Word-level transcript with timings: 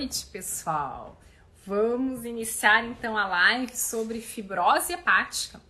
noite, 0.00 0.24
pessoal. 0.28 1.20
Vamos 1.66 2.24
iniciar 2.24 2.82
então 2.86 3.18
a 3.18 3.26
live 3.26 3.76
sobre 3.76 4.22
fibrose 4.22 4.94
hepática, 4.94 5.60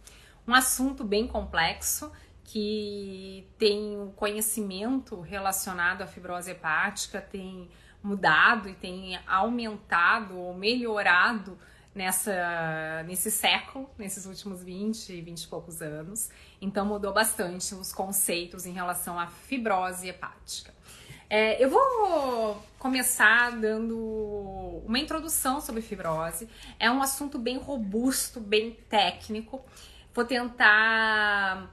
um 0.46 0.54
assunto 0.54 1.02
bem 1.02 1.26
complexo 1.26 2.12
que 2.44 3.44
tem 3.58 4.00
o 4.00 4.12
conhecimento 4.12 5.20
relacionado 5.20 6.02
à 6.02 6.06
fibrose 6.06 6.48
hepática 6.48 7.20
tem 7.20 7.68
mudado 8.00 8.68
e 8.68 8.74
tem 8.74 9.18
aumentado 9.26 10.38
ou 10.38 10.54
melhorado 10.54 11.58
nessa, 11.92 13.02
nesse 13.08 13.32
século, 13.32 13.90
nesses 13.98 14.26
últimos 14.26 14.62
20, 14.62 15.20
20 15.22 15.42
e 15.42 15.48
poucos 15.48 15.82
anos. 15.82 16.30
Então 16.60 16.86
mudou 16.86 17.12
bastante 17.12 17.74
os 17.74 17.92
conceitos 17.92 18.64
em 18.64 18.72
relação 18.72 19.18
à 19.18 19.26
fibrose 19.26 20.08
hepática. 20.08 20.72
É, 21.30 21.64
eu 21.64 21.70
vou 21.70 22.60
começar 22.76 23.52
dando 23.52 23.96
uma 24.84 24.98
introdução 24.98 25.60
sobre 25.60 25.80
fibrose. 25.80 26.48
É 26.76 26.90
um 26.90 27.00
assunto 27.00 27.38
bem 27.38 27.56
robusto, 27.56 28.40
bem 28.40 28.72
técnico. 28.88 29.64
Vou 30.12 30.24
tentar 30.24 31.70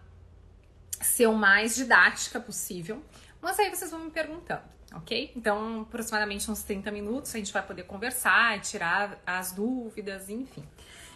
ser 1.02 1.26
o 1.26 1.34
mais 1.34 1.76
didática 1.76 2.40
possível, 2.40 3.04
mas 3.42 3.60
aí 3.60 3.70
vocês 3.70 3.90
vão 3.90 4.02
me 4.02 4.12
perguntando, 4.12 4.62
ok? 4.94 5.32
Então, 5.36 5.82
aproximadamente 5.82 6.50
uns 6.52 6.62
30 6.62 6.92
minutos 6.92 7.34
a 7.34 7.40
gente 7.40 7.52
vai 7.52 7.64
poder 7.64 7.84
conversar, 7.84 8.60
tirar 8.62 9.20
as 9.26 9.52
dúvidas, 9.52 10.30
enfim. 10.30 10.64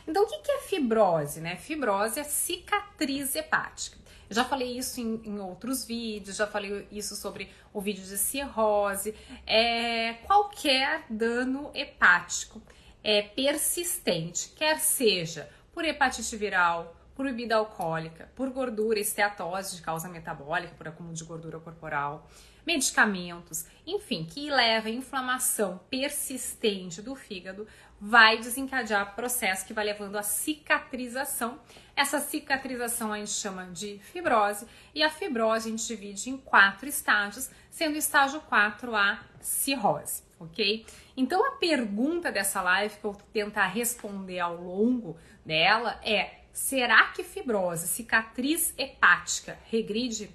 Então, 0.07 0.23
o 0.23 0.27
que 0.27 0.51
é 0.51 0.59
fibrose? 0.59 1.39
Né? 1.41 1.55
Fibrose 1.55 2.19
é 2.19 2.23
cicatriz 2.23 3.35
hepática. 3.35 3.97
Eu 4.29 4.35
já 4.35 4.45
falei 4.45 4.77
isso 4.77 5.01
em, 5.01 5.21
em, 5.25 5.39
outros 5.39 5.83
vídeos, 5.83 6.37
já 6.37 6.47
falei 6.47 6.87
isso 6.89 7.17
sobre 7.17 7.49
o 7.73 7.81
vídeo 7.81 8.03
de 8.03 8.17
cirrose. 8.17 9.13
É, 9.45 10.13
qualquer 10.25 11.03
dano 11.09 11.69
hepático 11.73 12.61
é 13.03 13.21
persistente, 13.21 14.53
quer 14.55 14.79
seja 14.79 15.49
por 15.73 15.83
hepatite 15.83 16.37
viral, 16.37 16.95
por 17.13 17.25
bebida 17.25 17.55
alcoólica, 17.55 18.31
por 18.35 18.49
gordura, 18.49 18.99
esteatose 18.99 19.75
de 19.75 19.81
causa 19.81 20.07
metabólica, 20.07 20.73
por 20.75 20.87
acúmulo 20.87 21.13
de 21.13 21.23
gordura 21.23 21.59
corporal, 21.59 22.29
medicamentos, 22.65 23.65
enfim, 23.85 24.23
que 24.25 24.49
leva 24.49 24.87
a 24.87 24.91
inflamação 24.91 25.79
persistente 25.89 27.01
do 27.01 27.15
fígado, 27.15 27.67
vai 28.03 28.39
desencadear 28.39 29.13
processo 29.13 29.63
que 29.63 29.75
vai 29.75 29.85
levando 29.85 30.17
à 30.17 30.23
cicatrização. 30.23 31.59
Essa 31.95 32.19
cicatrização 32.19 33.13
a 33.13 33.19
gente 33.19 33.29
chama 33.29 33.65
de 33.67 33.99
fibrose, 33.99 34.65
e 34.95 35.03
a 35.03 35.09
fibrose 35.09 35.67
a 35.67 35.71
gente 35.71 35.85
divide 35.85 36.31
em 36.31 36.37
quatro 36.37 36.89
estágios, 36.89 37.51
sendo 37.69 37.93
o 37.93 37.99
estágio 37.99 38.41
4 38.41 38.95
a 38.95 39.19
cirrose, 39.39 40.23
ok? 40.39 40.83
Então 41.15 41.45
a 41.45 41.51
pergunta 41.57 42.31
dessa 42.31 42.59
live 42.63 42.97
que 42.97 43.05
eu 43.05 43.11
vou 43.11 43.21
tentar 43.31 43.67
responder 43.67 44.39
ao 44.39 44.55
longo 44.55 45.15
dela 45.45 45.99
é: 46.03 46.39
será 46.51 47.09
que 47.09 47.23
fibrose, 47.23 47.87
cicatriz 47.87 48.73
hepática, 48.79 49.59
regride? 49.69 50.31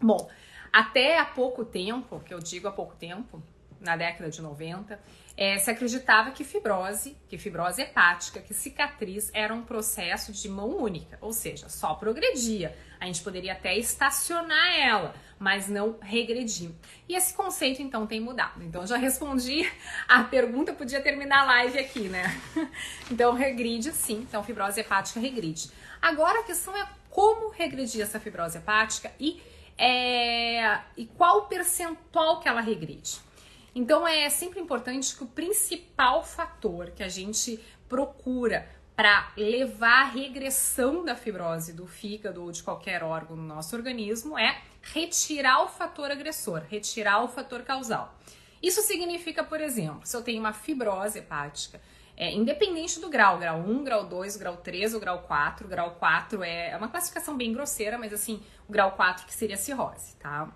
Bom, 0.00 0.30
até 0.72 1.18
há 1.18 1.26
pouco 1.26 1.62
tempo, 1.62 2.20
que 2.20 2.32
eu 2.32 2.38
digo 2.38 2.68
há 2.68 2.72
pouco 2.72 2.96
tempo, 2.96 3.42
na 3.82 3.96
década 3.96 4.30
de 4.30 4.40
90, 4.40 4.98
é, 5.36 5.58
se 5.58 5.70
acreditava 5.70 6.30
que 6.30 6.44
fibrose, 6.44 7.16
que 7.28 7.38
fibrose 7.38 7.80
hepática, 7.80 8.40
que 8.40 8.52
cicatriz 8.52 9.30
era 9.32 9.54
um 9.54 9.62
processo 9.62 10.32
de 10.32 10.48
mão 10.48 10.68
única, 10.76 11.18
ou 11.20 11.32
seja, 11.32 11.68
só 11.68 11.94
progredia. 11.94 12.76
A 13.00 13.06
gente 13.06 13.22
poderia 13.22 13.52
até 13.52 13.76
estacionar 13.76 14.78
ela, 14.78 15.14
mas 15.38 15.68
não 15.68 15.98
regredir. 16.00 16.70
E 17.08 17.16
esse 17.16 17.34
conceito 17.34 17.82
então 17.82 18.06
tem 18.06 18.20
mudado. 18.20 18.62
Então 18.62 18.86
já 18.86 18.96
respondi 18.96 19.68
a 20.06 20.22
pergunta, 20.22 20.72
podia 20.72 21.00
terminar 21.00 21.40
a 21.40 21.44
live 21.44 21.78
aqui, 21.78 22.08
né? 22.08 22.22
Então 23.10 23.34
regride 23.34 23.92
sim, 23.92 24.26
então 24.28 24.44
fibrose 24.44 24.80
hepática 24.80 25.18
regride. 25.18 25.70
Agora 26.00 26.40
a 26.40 26.42
questão 26.44 26.76
é 26.76 26.88
como 27.10 27.50
regredir 27.50 28.02
essa 28.02 28.20
fibrose 28.20 28.58
hepática 28.58 29.10
e, 29.18 29.42
é, 29.76 30.80
e 30.96 31.06
qual 31.06 31.38
o 31.38 31.42
percentual 31.42 32.40
que 32.40 32.48
ela 32.48 32.60
regride. 32.60 33.20
Então 33.74 34.06
é 34.06 34.28
sempre 34.28 34.60
importante 34.60 35.16
que 35.16 35.24
o 35.24 35.26
principal 35.26 36.22
fator 36.22 36.90
que 36.90 37.02
a 37.02 37.08
gente 37.08 37.58
procura 37.88 38.68
para 38.94 39.32
levar 39.36 40.02
a 40.02 40.08
regressão 40.08 41.04
da 41.04 41.16
fibrose 41.16 41.72
do 41.72 41.86
fígado 41.86 42.42
ou 42.42 42.52
de 42.52 42.62
qualquer 42.62 43.02
órgão 43.02 43.36
no 43.36 43.42
nosso 43.42 43.74
organismo 43.74 44.38
é 44.38 44.60
retirar 44.82 45.62
o 45.64 45.68
fator 45.68 46.10
agressor, 46.10 46.62
retirar 46.68 47.24
o 47.24 47.28
fator 47.28 47.62
causal. 47.62 48.14
Isso 48.62 48.82
significa, 48.82 49.42
por 49.42 49.60
exemplo, 49.60 50.02
se 50.04 50.16
eu 50.16 50.22
tenho 50.22 50.38
uma 50.38 50.52
fibrose 50.52 51.18
hepática, 51.18 51.80
é, 52.16 52.30
independente 52.30 53.00
do 53.00 53.08
grau, 53.08 53.38
grau 53.38 53.58
1, 53.58 53.84
grau 53.84 54.06
2, 54.06 54.36
grau 54.36 54.56
3 54.58 54.94
ou 54.94 55.00
grau 55.00 55.22
4, 55.22 55.66
grau 55.66 55.92
4 55.92 56.44
é, 56.44 56.70
é 56.70 56.76
uma 56.76 56.88
classificação 56.88 57.36
bem 57.36 57.52
grosseira, 57.52 57.98
mas 57.98 58.12
assim, 58.12 58.42
o 58.68 58.72
grau 58.72 58.92
4 58.92 59.26
que 59.26 59.34
seria 59.34 59.56
cirrose, 59.56 60.14
tá? 60.16 60.54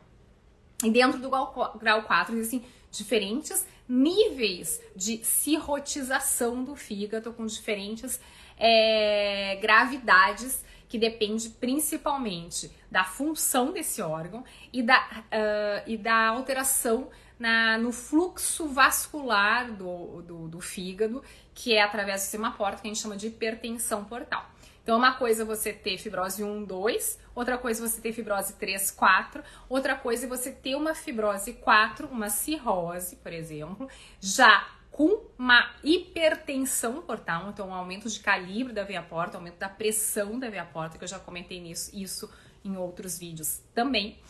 E 0.85 0.91
dentro 0.91 1.19
do 1.19 1.31
grau, 1.31 1.77
grau 1.81 2.03
4 2.03 2.37
existem 2.37 2.65
diferentes 2.97 3.67
níveis 3.89 4.81
de 4.95 5.19
cirrotização 5.25 6.65
do 6.65 6.75
fígado, 6.75 7.33
com 7.33 7.47
diferentes 7.47 8.21
é, 8.59 9.59
gravidades, 9.61 10.65
que 10.89 10.99
depende 10.99 11.51
principalmente 11.51 12.71
da 12.91 13.05
função 13.05 13.73
desse 13.73 14.01
órgão 14.01 14.45
e 14.73 14.83
da, 14.83 15.01
uh, 15.01 15.83
e 15.87 15.97
da 15.97 16.29
alteração 16.29 17.09
na, 17.39 17.77
no 17.77 17.93
fluxo 17.93 18.69
vascular 18.69 19.73
do, 19.73 20.23
do, 20.23 20.49
do 20.49 20.61
fígado, 20.61 21.23
que 21.55 21.75
é 21.75 21.83
através 21.83 22.21
do 22.21 22.23
sistema 22.23 22.53
porta, 22.53 22.81
que 22.81 22.89
a 22.89 22.91
gente 22.91 23.03
chama 23.03 23.17
de 23.17 23.27
hipertensão 23.27 24.05
portal. 24.05 24.49
Então, 24.87 24.99
uma 24.99 25.15
coisa 25.15 25.43
é 25.43 25.45
você 25.45 25.73
ter 25.73 25.99
fibrose 25.99 26.45
1, 26.45 26.63
2, 26.63 27.19
outra 27.35 27.59
coisa 27.59 27.85
é 27.85 27.89
você 27.89 28.01
ter 28.01 28.13
fibrose 28.13 28.53
3, 28.53 28.93
4, 28.93 29.43
outra 29.69 29.97
coisa 29.97 30.27
é 30.27 30.29
você 30.29 30.53
ter 30.53 30.77
uma 30.77 30.95
fibrose 30.95 31.55
4, 31.55 32.07
uma 32.07 32.31
cirrose, 32.31 33.17
por 33.17 33.33
exemplo, 33.33 33.91
já 34.21 34.65
com 34.93 35.25
uma 35.37 35.75
hipertensão 35.83 37.03
portal, 37.03 37.49
então 37.49 37.71
um 37.71 37.75
aumento 37.75 38.09
de 38.09 38.21
calibre 38.21 38.73
da 38.73 38.85
veia 38.85 39.03
porta, 39.03 39.37
aumento 39.37 39.59
da 39.59 39.69
pressão 39.69 40.39
da 40.39 40.49
veia 40.49 40.65
porta, 40.65 40.97
que 40.97 41.03
eu 41.03 41.09
já 41.09 41.19
comentei 41.19 41.61
nisso, 41.61 41.91
isso 41.93 42.33
em 42.65 42.77
outros 42.77 43.19
vídeos 43.19 43.61
também. 43.75 44.21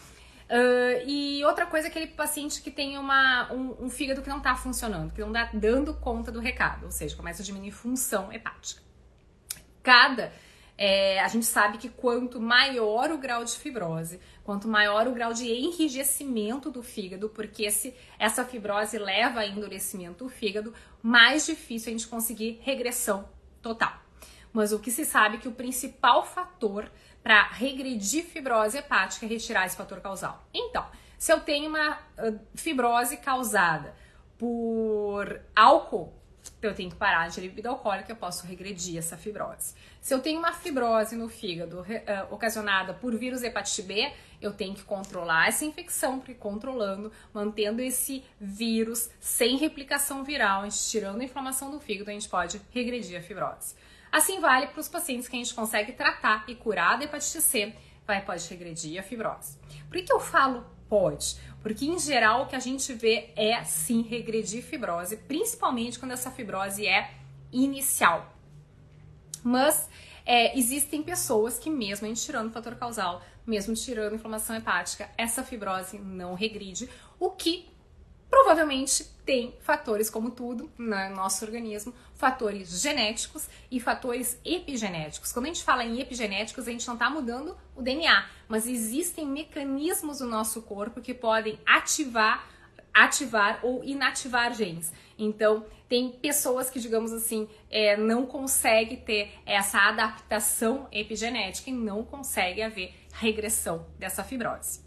Uh, 0.49 1.05
e 1.07 1.45
outra 1.45 1.67
coisa 1.67 1.89
é 1.89 1.91
aquele 1.91 2.07
paciente 2.07 2.63
que 2.63 2.71
tem 2.71 2.97
uma, 2.97 3.53
um, 3.53 3.85
um 3.85 3.91
fígado 3.91 4.23
que 4.23 4.29
não 4.31 4.39
está 4.39 4.55
funcionando, 4.55 5.13
que 5.13 5.21
não 5.21 5.29
está 5.29 5.51
dando 5.53 5.93
conta 5.93 6.33
do 6.33 6.41
recado, 6.41 6.87
ou 6.87 6.91
seja, 6.91 7.15
começa 7.15 7.43
a 7.43 7.45
diminuir 7.45 7.73
função 7.73 8.33
hepática. 8.33 8.81
Cada 9.83 10.33
é, 10.79 11.21
a 11.21 11.29
gente 11.29 11.47
sabe 11.47 11.79
que 11.79 11.89
quanto 11.89 12.41
maior 12.41 13.11
o 13.11 13.19
grau 13.19 13.45
de 13.45 13.53
fibrose, 13.53 14.21
quanto 14.45 14.69
maior 14.69 15.09
o 15.09 15.13
grau 15.13 15.33
de 15.33 15.51
enrijecimento 15.51 16.71
do 16.71 16.83
fígado, 16.83 17.29
porque 17.31 17.65
esse, 17.65 17.95
essa 18.19 18.45
fibrose 18.45 18.99
leva 18.99 19.41
a 19.41 19.47
endurecimento 19.47 20.25
do 20.25 20.31
fígado, 20.31 20.75
mais 21.03 21.47
difícil 21.47 21.89
a 21.89 21.93
gente 21.93 22.09
conseguir 22.09 22.61
regressão 22.63 23.29
total. 23.63 23.93
Mas 24.53 24.73
o 24.73 24.79
que 24.79 24.91
se 24.91 25.05
sabe 25.05 25.37
é 25.37 25.41
que 25.41 25.49
o 25.49 25.53
principal 25.53 26.25
fator 26.25 26.91
para 27.23 27.43
regredir 27.49 28.25
fibrose 28.25 28.79
hepática 28.79 29.27
é 29.27 29.29
retirar 29.29 29.67
esse 29.67 29.77
fator 29.77 30.01
causal. 30.01 30.47
Então, 30.55 30.87
se 31.19 31.33
eu 31.33 31.41
tenho 31.41 31.69
uma 31.69 31.99
fibrose 32.55 33.17
causada 33.17 33.95
por 34.39 35.41
álcool, 35.55 36.13
eu 36.63 36.75
tenho 36.75 36.91
que 36.91 36.97
parar 36.97 37.29
de 37.29 37.41
bebida 37.41 37.69
alcoólica, 37.69 38.13
eu 38.13 38.17
posso 38.17 38.47
regredir 38.47 38.99
essa 38.99 39.17
fibrose. 39.17 39.75
Se 40.01 40.15
eu 40.15 40.21
tenho 40.21 40.39
uma 40.39 40.53
fibrose 40.53 41.17
no 41.17 41.29
fígado 41.29 41.81
uh, 41.81 42.35
ocasionada 42.35 42.95
por 42.95 43.17
vírus 43.17 43.43
hepatite 43.43 43.83
B, 43.83 44.13
eu 44.41 44.53
tenho 44.53 44.75
que 44.75 44.83
controlar 44.83 45.49
essa 45.49 45.65
infecção, 45.65 46.19
porque 46.19 46.35
controlando, 46.35 47.11
mantendo 47.33 47.81
esse 47.83 48.25
vírus 48.41 49.11
sem 49.21 49.57
replicação 49.57 50.23
viral, 50.25 50.63
a 50.63 50.65
gente 50.69 50.89
tirando 50.89 51.21
a 51.21 51.25
inflamação 51.25 51.71
do 51.71 51.81
fígado, 51.81 52.11
a 52.11 52.13
gente 52.13 52.29
pode 52.29 52.61
regredir 52.73 53.19
a 53.19 53.23
fibrose. 53.23 53.75
Assim 54.11 54.41
vale 54.41 54.69
para 54.69 54.81
os 54.81 54.89
pacientes 54.89 55.29
que 55.29 55.37
a 55.37 55.39
gente 55.39 55.55
consegue 55.55 55.93
tratar 55.93 56.45
e 56.49 56.55
curar 56.55 56.99
da 56.99 57.05
hepatite 57.05 57.41
C, 57.41 57.75
vai, 58.07 58.25
pode 58.25 58.49
regredir 58.49 58.99
a 58.99 59.03
fibrose. 59.03 59.59
Por 59.89 59.97
que, 59.97 60.03
que 60.05 60.13
eu 60.13 60.21
falo 60.21 60.65
pode? 60.89 61.37
Porque 61.63 61.85
em 61.85 61.99
geral 61.99 62.43
o 62.43 62.47
que 62.47 62.57
a 62.57 62.61
gente 62.61 62.93
vê 62.93 63.31
é 63.35 63.63
sim 63.65 64.03
regredir 64.03 64.63
fibrose, 64.63 65.17
principalmente 65.17 65.99
quando 65.99 66.13
essa 66.13 66.31
fibrose 66.31 66.87
é 66.87 67.11
inicial. 67.53 68.33
Mas 69.43 69.89
é, 70.25 70.59
existem 70.59 71.03
pessoas 71.03 71.59
que, 71.59 71.71
mesmo 71.71 72.07
a 72.07 72.09
gente 72.09 72.23
tirando 72.23 72.49
o 72.49 72.53
fator 72.53 72.75
causal, 72.75 73.23
mesmo 73.47 73.75
tirando 73.75 74.17
inflamação 74.17 74.57
hepática, 74.57 75.09
essa 75.17 75.43
fibrose 75.45 75.99
não 75.99 76.35
regride, 76.35 76.89
o 77.19 77.31
que 77.31 77.69
provavelmente 78.37 79.03
tem 79.25 79.55
fatores 79.61 80.11
como 80.11 80.31
tudo 80.31 80.71
no 80.77 81.11
nosso 81.11 81.43
organismo, 81.43 81.95
fatores 82.15 82.83
genéticos 82.83 83.49
e 83.71 83.81
fatores 83.81 84.39
epigenéticos. 84.45 85.33
Quando 85.33 85.47
a 85.47 85.49
gente 85.49 85.65
fala 85.65 85.83
em 85.83 86.01
epigenéticos, 86.01 86.69
a 86.69 86.71
gente 86.71 86.87
não 86.87 86.95
está 86.95 87.09
mudando 87.09 87.57
o 87.75 87.81
DNA, 87.81 88.27
mas 88.47 88.67
existem 88.67 89.27
mecanismos 89.27 90.19
do 90.19 90.27
nosso 90.27 90.61
corpo 90.63 91.01
que 91.01 91.15
podem 91.15 91.59
ativar 91.65 92.47
ativar 92.93 93.61
ou 93.63 93.85
inativar 93.85 94.55
genes. 94.55 94.91
Então, 95.19 95.67
tem 95.87 96.11
pessoas 96.11 96.71
que, 96.71 96.81
digamos 96.81 97.13
assim, 97.13 97.47
é, 97.71 97.95
não 97.95 98.25
conseguem 98.25 98.97
ter 98.97 99.33
essa 99.45 99.79
adaptação 99.81 100.89
epigenética 100.91 101.69
e 101.69 101.75
não 101.75 102.03
consegue 102.03 102.63
haver 102.63 102.95
regressão 103.13 103.87
dessa 103.99 104.25
fibrose. 104.25 104.86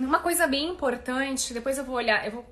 Uma 0.00 0.18
coisa 0.18 0.46
bem 0.46 0.68
importante, 0.68 1.54
depois 1.54 1.78
eu 1.78 1.84
vou 1.84 1.94
olhar, 1.96 2.26
eu 2.26 2.32
vou 2.32 2.46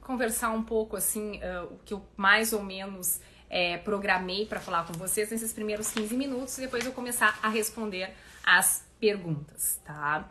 conversar 0.00 0.50
um 0.50 0.62
pouco 0.62 0.96
assim, 0.96 1.38
uh, 1.38 1.64
o 1.72 1.78
que 1.84 1.92
eu 1.92 2.04
mais 2.16 2.52
ou 2.52 2.62
menos 2.62 3.20
é, 3.50 3.78
programei 3.78 4.46
para 4.46 4.60
falar 4.60 4.86
com 4.86 4.92
vocês 4.94 5.30
nesses 5.30 5.52
primeiros 5.52 5.90
15 5.92 6.16
minutos 6.16 6.58
e 6.58 6.62
depois 6.62 6.84
eu 6.84 6.92
começar 6.92 7.38
a 7.42 7.48
responder 7.48 8.10
as 8.44 8.84
perguntas, 9.00 9.80
tá? 9.84 10.28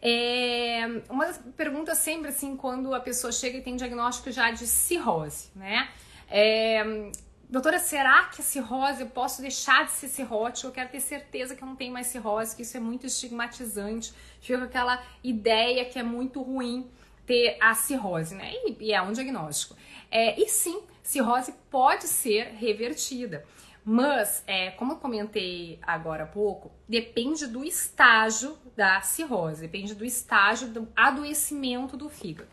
É, 0.00 0.80
uma 1.08 1.26
pergunta 1.56 1.94
sempre 1.94 2.28
assim, 2.28 2.56
quando 2.56 2.94
a 2.94 3.00
pessoa 3.00 3.32
chega 3.32 3.58
e 3.58 3.62
tem 3.62 3.74
diagnóstico 3.74 4.30
já 4.30 4.50
de 4.50 4.66
cirrose, 4.66 5.50
né? 5.56 5.88
É, 6.30 7.10
doutora, 7.54 7.78
será 7.78 8.24
que 8.24 8.40
a 8.40 8.44
cirrose, 8.44 9.02
eu 9.02 9.06
posso 9.08 9.40
deixar 9.40 9.84
de 9.84 9.92
ser 9.92 10.08
cirrótico? 10.08 10.66
Eu 10.66 10.72
quero 10.72 10.88
ter 10.88 10.98
certeza 10.98 11.54
que 11.54 11.62
eu 11.62 11.68
não 11.68 11.76
tenho 11.76 11.92
mais 11.92 12.08
cirrose, 12.08 12.54
que 12.54 12.62
isso 12.62 12.76
é 12.76 12.80
muito 12.80 13.06
estigmatizante. 13.06 14.12
Fica 14.40 14.58
com 14.58 14.64
aquela 14.64 15.00
ideia 15.22 15.84
que 15.84 15.96
é 15.96 16.02
muito 16.02 16.42
ruim 16.42 16.90
ter 17.24 17.56
a 17.60 17.72
cirrose, 17.74 18.34
né? 18.34 18.52
E, 18.66 18.88
e 18.88 18.92
é 18.92 19.00
um 19.00 19.12
diagnóstico. 19.12 19.76
É, 20.10 20.38
e 20.40 20.48
sim, 20.48 20.82
cirrose 21.00 21.54
pode 21.70 22.08
ser 22.08 22.54
revertida. 22.54 23.44
Mas, 23.84 24.42
é, 24.48 24.70
como 24.72 24.94
eu 24.94 24.96
comentei 24.96 25.78
agora 25.82 26.24
há 26.24 26.26
pouco, 26.26 26.72
depende 26.88 27.46
do 27.46 27.62
estágio 27.62 28.58
da 28.74 29.00
cirrose, 29.00 29.60
depende 29.60 29.94
do 29.94 30.04
estágio 30.04 30.68
do 30.68 30.88
adoecimento 30.96 31.96
do 31.96 32.08
fígado. 32.08 32.48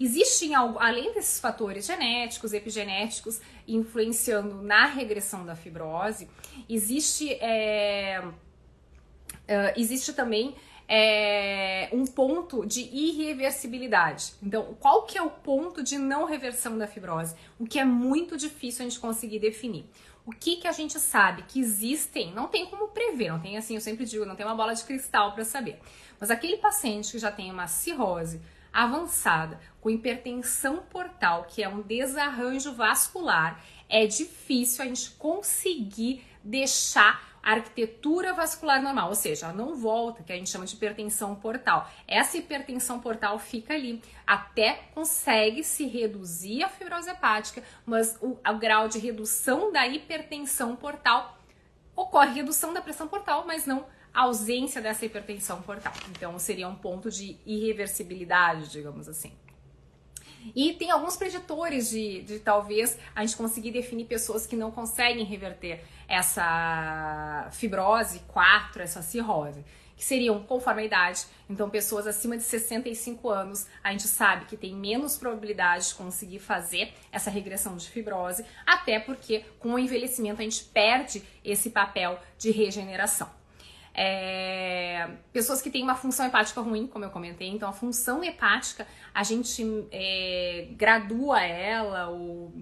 Existem, 0.00 0.54
além 0.54 1.12
desses 1.12 1.40
fatores 1.40 1.86
genéticos, 1.86 2.52
epigenéticos, 2.52 3.40
influenciando 3.66 4.62
na 4.62 4.86
regressão 4.86 5.44
da 5.44 5.56
fibrose, 5.56 6.28
existe, 6.68 7.32
é, 7.34 8.22
uh, 8.24 8.32
existe 9.76 10.12
também 10.12 10.54
é, 10.88 11.88
um 11.92 12.06
ponto 12.06 12.64
de 12.64 12.80
irreversibilidade. 12.80 14.32
Então, 14.42 14.76
qual 14.80 15.02
que 15.02 15.18
é 15.18 15.22
o 15.22 15.30
ponto 15.30 15.82
de 15.82 15.98
não 15.98 16.24
reversão 16.24 16.78
da 16.78 16.86
fibrose? 16.86 17.34
O 17.58 17.66
que 17.66 17.78
é 17.78 17.84
muito 17.84 18.36
difícil 18.36 18.86
a 18.86 18.88
gente 18.88 18.98
conseguir 18.98 19.38
definir. 19.38 19.84
O 20.24 20.30
que, 20.30 20.56
que 20.56 20.68
a 20.68 20.72
gente 20.72 20.98
sabe? 20.98 21.42
Que 21.42 21.60
existem, 21.60 22.32
não 22.32 22.48
tem 22.48 22.66
como 22.66 22.88
prever, 22.88 23.30
não 23.30 23.40
tem 23.40 23.56
assim, 23.56 23.74
eu 23.74 23.80
sempre 23.80 24.04
digo, 24.04 24.24
não 24.24 24.36
tem 24.36 24.46
uma 24.46 24.54
bola 24.54 24.74
de 24.74 24.84
cristal 24.84 25.32
para 25.32 25.44
saber. 25.44 25.78
Mas 26.20 26.30
aquele 26.30 26.56
paciente 26.58 27.12
que 27.12 27.18
já 27.18 27.30
tem 27.30 27.50
uma 27.50 27.66
cirrose 27.66 28.40
avançada, 28.72 29.60
com 29.80 29.90
hipertensão 29.90 30.78
portal, 30.90 31.44
que 31.44 31.62
é 31.62 31.68
um 31.68 31.82
desarranjo 31.82 32.72
vascular, 32.74 33.62
é 33.88 34.06
difícil 34.06 34.84
a 34.84 34.86
gente 34.86 35.10
conseguir 35.12 36.24
deixar 36.42 37.26
a 37.42 37.52
arquitetura 37.52 38.34
vascular 38.34 38.82
normal, 38.82 39.08
ou 39.08 39.14
seja, 39.14 39.52
não 39.52 39.74
volta, 39.74 40.22
que 40.22 40.32
a 40.32 40.36
gente 40.36 40.50
chama 40.50 40.66
de 40.66 40.74
hipertensão 40.74 41.34
portal. 41.34 41.88
Essa 42.06 42.36
hipertensão 42.36 43.00
portal 43.00 43.38
fica 43.38 43.74
ali, 43.74 44.02
até 44.26 44.82
consegue 44.94 45.64
se 45.64 45.86
reduzir 45.86 46.62
a 46.62 46.68
fibrose 46.68 47.08
hepática, 47.08 47.62
mas 47.86 48.18
o, 48.20 48.36
o 48.46 48.58
grau 48.58 48.88
de 48.88 48.98
redução 48.98 49.72
da 49.72 49.86
hipertensão 49.86 50.76
portal 50.76 51.38
ocorre 51.96 52.34
redução 52.34 52.72
da 52.72 52.80
pressão 52.80 53.08
portal, 53.08 53.44
mas 53.46 53.66
não 53.66 53.86
ausência 54.12 54.80
dessa 54.80 55.04
hipertensão 55.04 55.62
portal. 55.62 55.92
Então 56.10 56.38
seria 56.38 56.68
um 56.68 56.74
ponto 56.74 57.10
de 57.10 57.36
irreversibilidade, 57.46 58.70
digamos 58.70 59.08
assim. 59.08 59.32
E 60.54 60.72
tem 60.74 60.90
alguns 60.90 61.16
preditores 61.16 61.90
de, 61.90 62.22
de 62.22 62.38
talvez 62.38 62.98
a 63.14 63.24
gente 63.24 63.36
conseguir 63.36 63.70
definir 63.70 64.06
pessoas 64.06 64.46
que 64.46 64.56
não 64.56 64.70
conseguem 64.70 65.24
reverter 65.24 65.84
essa 66.06 67.48
fibrose 67.52 68.20
4, 68.28 68.82
essa 68.82 69.02
cirrose, 69.02 69.64
que 69.96 70.04
seriam 70.04 70.42
conforme 70.44 70.82
a 70.82 70.84
idade. 70.84 71.26
Então, 71.50 71.68
pessoas 71.68 72.06
acima 72.06 72.36
de 72.36 72.44
65 72.44 73.28
anos, 73.28 73.66
a 73.82 73.90
gente 73.90 74.06
sabe 74.06 74.46
que 74.46 74.56
tem 74.56 74.74
menos 74.74 75.18
probabilidade 75.18 75.88
de 75.88 75.94
conseguir 75.96 76.38
fazer 76.38 76.94
essa 77.10 77.30
regressão 77.30 77.76
de 77.76 77.90
fibrose, 77.90 78.44
até 78.64 78.98
porque 79.00 79.44
com 79.58 79.74
o 79.74 79.78
envelhecimento 79.78 80.40
a 80.40 80.44
gente 80.44 80.64
perde 80.64 81.22
esse 81.44 81.70
papel 81.70 82.18
de 82.38 82.50
regeneração. 82.50 83.37
É, 84.00 85.08
pessoas 85.32 85.60
que 85.60 85.68
têm 85.70 85.82
uma 85.82 85.96
função 85.96 86.24
hepática 86.24 86.60
ruim, 86.60 86.86
como 86.86 87.04
eu 87.04 87.10
comentei, 87.10 87.48
então 87.48 87.68
a 87.68 87.72
função 87.72 88.22
hepática 88.22 88.86
a 89.12 89.24
gente 89.24 89.66
é, 89.90 90.68
gradua 90.76 91.42
ela 91.42 92.06
ou 92.06 92.52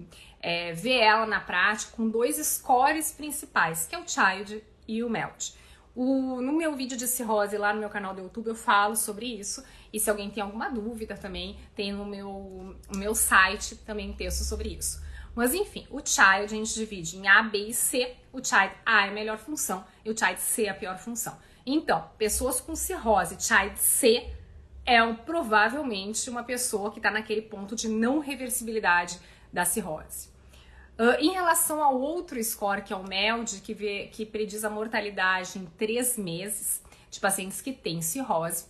é, 0.41 0.73
vê 0.73 0.97
ela 0.97 1.27
na 1.27 1.39
prática 1.39 1.95
com 1.95 2.09
dois 2.09 2.37
scores 2.37 3.11
principais, 3.11 3.85
que 3.85 3.93
é 3.93 3.99
o 3.99 4.07
Child 4.07 4.63
e 4.87 5.03
o 5.03 5.09
MELD. 5.11 5.53
O, 5.95 6.41
no 6.41 6.53
meu 6.53 6.75
vídeo 6.75 6.97
de 6.97 7.07
cirrose 7.07 7.55
lá 7.55 7.71
no 7.71 7.79
meu 7.81 7.89
canal 7.89 8.15
do 8.15 8.21
YouTube 8.21 8.47
eu 8.47 8.55
falo 8.55 8.95
sobre 8.95 9.27
isso. 9.27 9.63
E 9.93 9.99
se 9.99 10.09
alguém 10.09 10.31
tem 10.31 10.41
alguma 10.41 10.69
dúvida 10.69 11.15
também, 11.15 11.55
tem 11.75 11.91
no 11.91 12.03
meu, 12.03 12.75
no 12.91 12.97
meu 12.97 13.13
site 13.13 13.75
também 13.75 14.11
texto 14.11 14.43
sobre 14.43 14.69
isso. 14.69 15.05
Mas 15.37 15.53
enfim, 15.53 15.85
o 15.91 15.99
child 16.03 16.45
a 16.45 16.47
gente 16.47 16.73
divide 16.73 17.15
em 17.15 17.27
A, 17.27 17.43
B 17.43 17.67
e 17.67 17.73
C. 17.73 18.15
O 18.33 18.43
child 18.43 18.73
A 18.83 19.05
é 19.05 19.09
a 19.09 19.11
melhor 19.11 19.37
função 19.37 19.85
e 20.03 20.09
o 20.09 20.17
child 20.17 20.41
C 20.41 20.63
é 20.63 20.69
a 20.69 20.73
pior 20.73 20.97
função. 20.97 21.37
Então, 21.63 22.09
pessoas 22.17 22.59
com 22.59 22.75
cirrose 22.75 23.37
child 23.39 23.77
C 23.77 24.33
é 24.83 25.03
um, 25.03 25.13
provavelmente 25.13 26.27
uma 26.27 26.43
pessoa 26.43 26.89
que 26.89 26.97
está 26.97 27.11
naquele 27.11 27.43
ponto 27.43 27.75
de 27.75 27.87
não 27.87 28.17
reversibilidade 28.17 29.19
da 29.53 29.63
cirrose. 29.63 30.29
Uh, 30.97 31.19
em 31.19 31.29
relação 31.33 31.83
ao 31.83 32.01
outro 32.01 32.43
score, 32.43 32.81
que 32.81 32.91
é 32.91 32.95
o 32.95 33.03
MELD, 33.03 33.61
que, 33.61 33.75
vê, 33.75 34.07
que 34.11 34.25
prediz 34.25 34.65
a 34.65 34.71
mortalidade 34.71 35.59
em 35.59 35.67
três 35.77 36.17
meses 36.17 36.81
de 37.11 37.19
pacientes 37.19 37.61
que 37.61 37.71
têm 37.71 38.01
cirrose, 38.01 38.65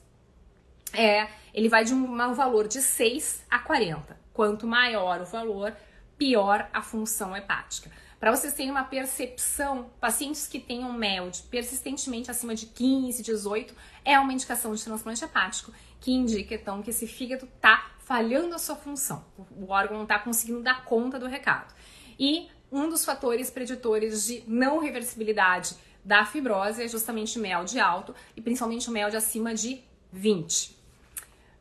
é, 0.91 1.29
ele 1.53 1.69
vai 1.69 1.85
de 1.85 1.93
um, 1.93 2.11
um 2.11 2.33
valor 2.33 2.67
de 2.67 2.81
6 2.81 3.45
a 3.49 3.57
40. 3.57 4.19
Quanto 4.33 4.67
maior 4.67 5.21
o 5.21 5.25
valor, 5.25 5.73
pior 6.17 6.69
a 6.73 6.81
função 6.81 7.35
hepática. 7.35 7.91
Para 8.19 8.35
vocês 8.35 8.53
terem 8.53 8.71
uma 8.71 8.83
percepção, 8.83 9.91
pacientes 10.01 10.47
que 10.47 10.59
tenham 10.59 10.91
MELD 10.91 11.43
persistentemente 11.51 12.31
acima 12.31 12.55
de 12.55 12.65
15, 12.65 13.21
18 13.21 13.75
é 14.03 14.19
uma 14.19 14.33
indicação 14.33 14.73
de 14.73 14.83
transplante 14.83 15.23
hepático 15.23 15.71
que 16.01 16.11
indica 16.11 16.55
então 16.55 16.81
que 16.81 16.89
esse 16.89 17.05
fígado 17.05 17.45
está 17.45 17.91
falhando 17.99 18.55
a 18.55 18.59
sua 18.59 18.75
função, 18.75 19.23
o 19.57 19.69
órgão 19.69 19.97
não 19.97 20.03
está 20.03 20.17
conseguindo 20.17 20.63
dar 20.63 20.85
conta 20.85 21.19
do 21.19 21.27
recado. 21.27 21.75
E 22.19 22.49
um 22.71 22.89
dos 22.89 23.05
fatores 23.05 23.49
preditores 23.49 24.25
de 24.25 24.43
não 24.47 24.79
reversibilidade 24.79 25.75
da 26.03 26.25
fibrose 26.25 26.83
é 26.83 26.87
justamente 26.87 27.37
MELD 27.37 27.79
alto 27.79 28.15
e 28.35 28.41
principalmente 28.41 28.89
o 28.89 28.93
MELD 28.93 29.15
acima 29.15 29.53
de 29.53 29.81
20. 30.11 30.75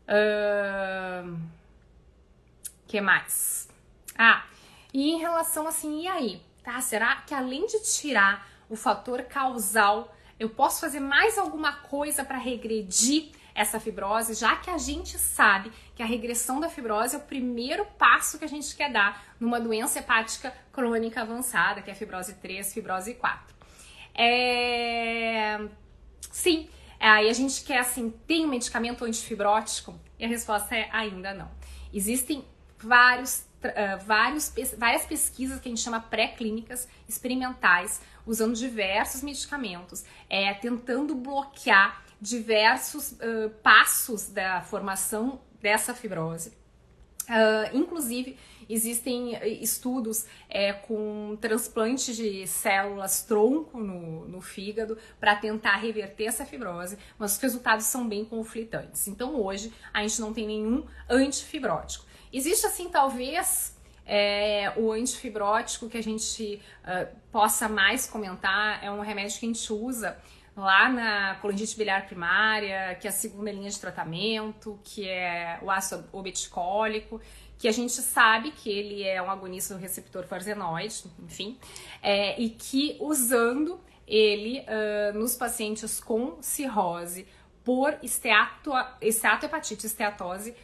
Uh... 0.09 1.37
que 2.87 3.01
mais? 3.01 3.69
Ah, 4.17 4.45
e 4.93 5.11
em 5.11 5.19
relação 5.19 5.67
assim, 5.67 6.03
e 6.03 6.09
aí? 6.09 6.43
Tá? 6.63 6.81
Será 6.81 7.17
que 7.17 7.35
além 7.35 7.67
de 7.67 7.81
tirar 7.81 8.49
o 8.69 8.77
fator 8.77 9.23
causal, 9.23 10.15
eu 10.39 10.49
posso 10.49 10.81
fazer 10.81 11.01
mais 11.01 11.39
alguma 11.39 11.73
coisa 11.73 12.25
para 12.25 12.39
regredir 12.39 13.31
essa 13.55 13.81
fibrose, 13.81 14.35
já 14.35 14.55
que 14.57 14.69
a 14.69 14.77
gente 14.77 15.19
sabe 15.19 15.73
que 15.95 16.03
a 16.03 16.07
regressão 16.07 16.61
da 16.61 16.69
fibrose 16.69 17.15
é 17.15 17.19
o 17.19 17.23
primeiro 17.23 17.87
passo 17.99 18.39
que 18.39 18.45
a 18.45 18.49
gente 18.49 18.77
quer 18.77 18.93
dar 18.93 19.35
numa 19.41 19.59
doença 19.59 19.99
hepática 19.99 20.53
crônica 20.71 21.23
avançada, 21.23 21.81
que 21.81 21.89
é 21.89 21.95
a 21.95 21.97
fibrose 21.97 22.35
3, 22.35 22.75
fibrose 22.75 23.15
4. 23.15 23.57
É... 24.15 25.59
Sim, 26.31 26.69
aí 27.01 27.31
a 27.31 27.33
gente 27.33 27.65
quer 27.65 27.79
assim, 27.79 28.11
tem 28.27 28.45
um 28.45 28.49
medicamento 28.49 29.07
antifibrótico? 29.07 29.99
E 30.19 30.25
a 30.25 30.29
resposta 30.29 30.77
é 30.77 30.91
ainda 30.93 31.33
não. 31.33 31.51
Existem 31.95 32.45
vários 32.79 33.46
uh, 33.65 34.05
vários, 34.05 34.53
várias 34.77 35.05
pesquisas 35.05 35.61
que 35.61 35.69
a 35.69 35.71
gente 35.71 35.81
chama 35.81 36.01
pré-clínicas 36.01 36.89
experimentais, 37.09 38.01
usando 38.27 38.55
diversos 38.55 39.23
medicamentos, 39.23 40.05
é, 40.29 40.53
tentando 40.55 41.15
bloquear 41.15 42.05
diversos 42.21 43.13
uh, 43.13 43.51
passos 43.63 44.29
da 44.29 44.63
formação 44.63 45.41
dessa 45.61 45.95
fibrose. 45.95 46.51
Uh, 47.29 47.77
inclusive, 47.77 48.39
existem 48.69 49.37
estudos 49.61 50.27
é, 50.49 50.73
com 50.73 51.37
transplante 51.41 52.15
de 52.15 52.47
células 52.47 53.23
tronco 53.23 53.79
no, 53.79 54.29
no 54.29 54.41
fígado 54.41 54.97
para 55.19 55.35
tentar 55.35 55.77
reverter 55.77 56.25
essa 56.27 56.45
fibrose, 56.45 56.97
mas 57.19 57.33
os 57.33 57.39
resultados 57.39 57.87
são 57.87 58.09
bem 58.09 58.25
conflitantes. 58.25 59.09
Então, 59.09 59.41
hoje, 59.41 59.73
a 59.93 60.03
gente 60.03 60.21
não 60.21 60.33
tem 60.33 60.47
nenhum 60.47 60.85
antifibrótico. 61.09 62.07
Existe 62.33 62.67
assim, 62.67 62.89
talvez, 62.89 63.77
é, 64.05 64.73
o 64.77 64.93
antifibrótico 64.93 65.89
que 65.89 65.99
a 65.99 66.03
gente 66.03 66.61
uh, 66.85 67.17
possa 67.31 67.69
mais 67.69 68.07
comentar, 68.07 68.83
é 68.83 68.91
um 68.91 69.01
remédio 69.01 69.39
que 69.39 69.47
a 69.47 69.49
gente 69.49 69.73
usa 69.73 70.17
lá 70.57 70.89
na 70.89 71.35
colangite 71.37 71.77
biliar 71.77 72.07
primária, 72.07 72.95
que 72.95 73.07
é 73.07 73.11
a 73.11 73.13
segunda 73.13 73.53
linha 73.53 73.69
de 73.69 73.79
tratamento, 73.79 74.79
que 74.83 75.07
é 75.07 75.59
o 75.63 75.71
ácido 75.71 76.09
obeticólico, 76.13 77.21
que 77.59 77.69
a 77.69 77.73
gente 77.73 77.93
sabe 77.93 78.51
que 78.53 78.71
ele 78.71 79.03
é 79.03 79.21
um 79.21 79.31
agonista 79.31 79.75
do 79.75 79.81
receptor 79.81 80.25
farzenoide, 80.25 81.05
enfim, 81.23 81.59
é, 82.03 82.41
e 82.41 82.51
que 82.51 82.97
usando 83.01 83.81
ele 84.07 84.61
uh, 84.61 85.19
nos 85.19 85.37
pacientes 85.37 86.01
com 86.01 86.41
cirrose 86.41 87.27
por 87.65 87.99
esteato, 88.03 88.71
esteatohepatite, 89.01 89.87
esteatose, 89.87 90.55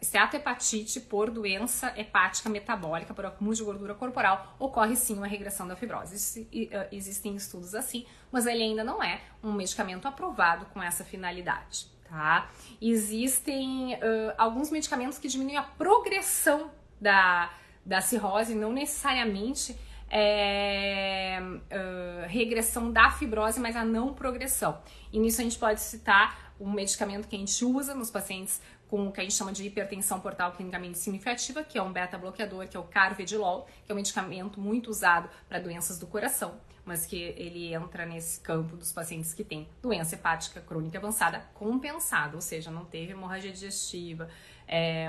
esteatohepatite 0.00 1.00
por 1.00 1.30
doença 1.30 1.92
hepática 1.96 2.48
metabólica, 2.48 3.14
por 3.14 3.24
acúmulo 3.24 3.56
de 3.56 3.62
gordura 3.62 3.94
corporal, 3.94 4.54
ocorre 4.58 4.96
sim 4.96 5.16
uma 5.16 5.26
regressão 5.26 5.66
da 5.66 5.74
fibrose. 5.74 6.42
Uh, 6.42 6.48
existem 6.92 7.34
estudos 7.34 7.74
assim, 7.74 8.06
mas 8.30 8.46
ele 8.46 8.62
ainda 8.62 8.84
não 8.84 9.02
é 9.02 9.20
um 9.42 9.52
medicamento 9.52 10.06
aprovado 10.06 10.66
com 10.66 10.82
essa 10.82 11.04
finalidade. 11.04 11.86
Tá? 12.08 12.50
Existem 12.80 13.94
uh, 13.94 14.34
alguns 14.36 14.70
medicamentos 14.70 15.18
que 15.18 15.26
diminuem 15.26 15.56
a 15.56 15.62
progressão 15.62 16.70
da, 17.00 17.50
da 17.84 18.00
cirrose, 18.00 18.54
não 18.54 18.72
necessariamente 18.72 19.76
é, 20.10 21.40
uh, 21.42 22.28
regressão 22.28 22.92
da 22.92 23.10
fibrose, 23.10 23.58
mas 23.58 23.74
a 23.74 23.84
não 23.84 24.14
progressão. 24.14 24.80
E 25.12 25.18
nisso 25.18 25.40
a 25.40 25.44
gente 25.44 25.58
pode 25.58 25.80
citar 25.80 26.54
um 26.60 26.70
medicamento 26.70 27.26
que 27.26 27.34
a 27.34 27.38
gente 27.38 27.64
usa 27.64 27.94
nos 27.94 28.10
pacientes 28.10 28.60
com 28.94 29.08
o 29.08 29.10
que 29.10 29.20
a 29.20 29.24
gente 29.24 29.34
chama 29.34 29.50
de 29.50 29.66
hipertensão 29.66 30.20
portal 30.20 30.52
clinicamente 30.52 30.98
significativa, 30.98 31.64
que 31.64 31.76
é 31.76 31.82
um 31.82 31.92
beta-bloqueador, 31.92 32.68
que 32.68 32.76
é 32.76 32.80
o 32.80 32.84
carvedilol, 32.84 33.66
que 33.84 33.90
é 33.90 33.92
um 33.92 33.96
medicamento 33.96 34.60
muito 34.60 34.88
usado 34.88 35.28
para 35.48 35.58
doenças 35.58 35.98
do 35.98 36.06
coração, 36.06 36.60
mas 36.84 37.04
que 37.04 37.16
ele 37.16 37.74
entra 37.74 38.06
nesse 38.06 38.38
campo 38.38 38.76
dos 38.76 38.92
pacientes 38.92 39.34
que 39.34 39.42
têm 39.42 39.68
doença 39.82 40.14
hepática 40.14 40.60
crônica 40.60 40.96
avançada 40.96 41.40
compensada, 41.54 42.36
ou 42.36 42.40
seja, 42.40 42.70
não 42.70 42.84
teve 42.84 43.10
hemorragia 43.10 43.50
digestiva, 43.50 44.28
é, 44.68 45.08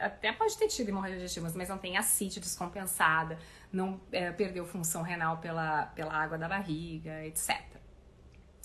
até 0.00 0.32
pode 0.32 0.58
ter 0.58 0.66
tido 0.66 0.88
hemorragia 0.88 1.18
digestiva, 1.18 1.48
mas 1.54 1.68
não 1.68 1.78
tem 1.78 1.96
ascite 1.96 2.40
descompensada, 2.40 3.38
não 3.72 4.00
é, 4.10 4.32
perdeu 4.32 4.66
função 4.66 5.02
renal 5.02 5.38
pela, 5.38 5.82
pela 5.94 6.12
água 6.12 6.36
da 6.36 6.48
barriga, 6.48 7.24
etc. 7.24 7.78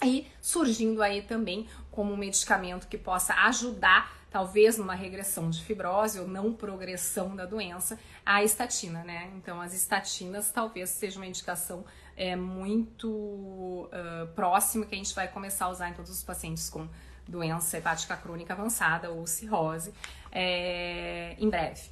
E 0.06 0.28
surgindo 0.42 1.02
aí 1.02 1.22
também 1.22 1.68
como 1.92 2.14
um 2.14 2.18
medicamento 2.18 2.88
que 2.88 2.98
possa 2.98 3.34
ajudar 3.46 4.24
talvez 4.34 4.78
numa 4.80 4.96
regressão 4.96 5.48
de 5.48 5.64
fibrose 5.64 6.20
ou 6.20 6.28
não 6.28 6.52
progressão 6.52 7.36
da 7.36 7.46
doença, 7.46 8.00
a 8.26 8.44
estatina, 8.44 9.04
né? 9.04 9.32
Então, 9.36 9.62
as 9.62 9.76
estatinas 9.76 10.52
talvez 10.52 10.90
seja 10.90 11.20
uma 11.20 11.28
indicação 11.28 11.86
é, 12.18 12.36
muito 12.36 13.08
uh, 13.08 14.28
próxima 14.34 14.88
que 14.88 14.96
a 14.96 14.98
gente 14.98 15.14
vai 15.14 15.28
começar 15.28 15.66
a 15.66 15.70
usar 15.70 15.90
em 15.90 15.94
todos 15.94 16.10
os 16.10 16.24
pacientes 16.24 16.68
com 16.68 16.88
doença 17.28 17.78
hepática 17.78 18.18
crônica 18.18 18.54
avançada 18.54 19.12
ou 19.12 19.28
cirrose 19.28 19.94
é, 20.32 21.36
em 21.38 21.48
breve. 21.48 21.84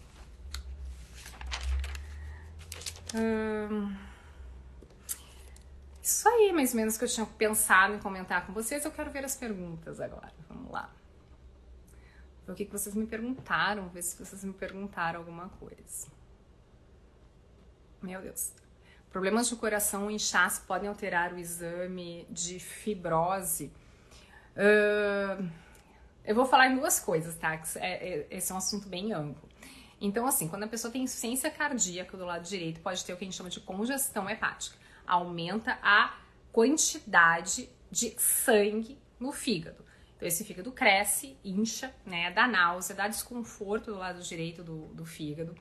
Hum, 3.14 3.94
isso 6.20 6.30
aí, 6.30 6.52
mais 6.54 6.72
ou 6.72 6.78
menos, 6.78 6.98
que 6.98 7.04
eu 7.04 7.10
tinha 7.10 7.26
pensado 7.26 7.94
em 7.94 8.00
comentar 8.00 8.46
com 8.46 8.54
vocês. 8.54 8.86
Eu 8.86 8.92
quero 8.92 9.12
ver 9.12 9.26
as 9.26 9.36
perguntas 9.36 10.00
agora. 10.00 10.34
Vamos 10.50 10.72
lá 10.72 10.92
o 12.52 12.56
que, 12.56 12.66
que 12.66 12.72
vocês 12.72 12.96
me 12.96 13.06
perguntaram, 13.06 13.88
ver 13.90 14.04
se 14.04 14.18
vocês 14.18 14.44
me 14.44 14.54
perguntaram 14.54 15.20
alguma 15.20 15.50
coisa. 15.50 16.08
Meu 18.02 18.22
Deus. 18.22 18.52
Problemas 19.10 19.50
de 19.50 19.56
coração 19.56 20.10
e 20.10 20.16
inchaço 20.16 20.64
podem 20.66 20.88
alterar 20.88 21.34
o 21.34 21.40
exame 21.40 22.26
de 22.30 22.60
fibrose? 22.60 23.72
Uh, 24.56 25.50
eu 26.24 26.34
vou 26.34 26.46
falar 26.46 26.68
em 26.68 26.76
duas 26.76 27.00
coisas, 27.00 27.36
tá? 27.36 27.62
É, 27.76 28.10
é, 28.10 28.28
esse 28.30 28.52
é 28.52 28.56
um 28.56 28.58
assunto 28.58 28.88
bem 28.88 29.12
amplo. 29.12 29.50
Então, 30.00 30.26
assim, 30.26 30.48
quando 30.48 30.64
a 30.64 30.68
pessoa 30.68 30.92
tem 30.92 31.04
insuficiência 31.04 31.52
cardíaca 31.52 32.18
do 32.18 32.26
lado 32.26 32.44
direito, 32.44 32.80
pode 32.80 33.04
ter 33.06 33.14
o 33.14 33.18
que 33.18 33.24
a 33.24 33.28
gente 33.28 33.36
chama 33.36 33.50
de 33.50 33.60
congestão 33.60 34.30
hepática. 34.30 34.78
Aumenta 35.06 35.78
a 35.82 36.16
quantidade 36.52 37.70
de 37.90 38.14
sangue 38.18 38.98
no 39.20 39.32
fígado. 39.32 39.86
Então, 40.16 40.28
esse 40.28 40.44
fígado 40.46 40.72
cresce, 40.72 41.38
incha, 41.44 41.94
né? 42.06 42.32
Dá 42.32 42.48
náusea, 42.48 42.96
dá 42.96 43.08
desconforto 43.08 43.92
do 43.92 43.98
lado 43.98 44.22
direito 44.22 44.64
do, 44.64 44.88
do 44.94 45.06
fígado 45.06 45.56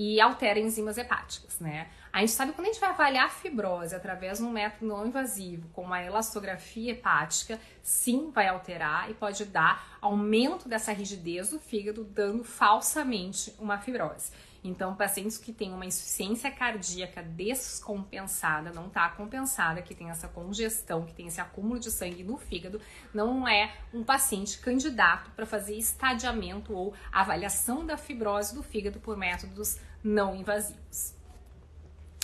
e 0.00 0.20
altera 0.20 0.60
enzimas 0.60 0.96
hepáticas, 0.96 1.58
né? 1.58 1.88
A 2.12 2.20
gente 2.20 2.30
sabe 2.30 2.52
que 2.52 2.56
quando 2.56 2.68
a 2.68 2.72
gente 2.72 2.80
vai 2.80 2.90
avaliar 2.90 3.26
a 3.26 3.28
fibrose 3.28 3.96
através 3.96 4.38
de 4.38 4.44
um 4.44 4.50
método 4.50 4.86
não 4.86 5.04
invasivo, 5.04 5.68
como 5.72 5.92
a 5.92 6.00
elastografia 6.00 6.92
hepática, 6.92 7.60
sim 7.82 8.30
vai 8.30 8.46
alterar 8.46 9.10
e 9.10 9.14
pode 9.14 9.44
dar 9.44 9.98
aumento 10.00 10.68
dessa 10.68 10.92
rigidez 10.92 11.50
do 11.50 11.58
fígado, 11.58 12.04
dando 12.04 12.44
falsamente 12.44 13.52
uma 13.58 13.78
fibrose. 13.78 14.30
Então, 14.62 14.94
pacientes 14.94 15.38
que 15.38 15.52
têm 15.52 15.72
uma 15.72 15.86
insuficiência 15.86 16.50
cardíaca 16.50 17.22
descompensada, 17.22 18.72
não 18.72 18.88
está 18.88 19.08
compensada, 19.08 19.80
que 19.82 19.94
tem 19.94 20.10
essa 20.10 20.26
congestão, 20.26 21.04
que 21.04 21.14
tem 21.14 21.28
esse 21.28 21.40
acúmulo 21.40 21.78
de 21.78 21.90
sangue 21.90 22.24
no 22.24 22.36
fígado, 22.36 22.80
não 23.14 23.46
é 23.46 23.72
um 23.94 24.02
paciente 24.02 24.58
candidato 24.58 25.30
para 25.30 25.46
fazer 25.46 25.76
estadiamento 25.76 26.74
ou 26.74 26.92
avaliação 27.12 27.86
da 27.86 27.96
fibrose 27.96 28.54
do 28.54 28.62
fígado 28.62 28.98
por 28.98 29.16
métodos 29.16 29.78
não 30.02 30.34
invasivos. 30.34 31.14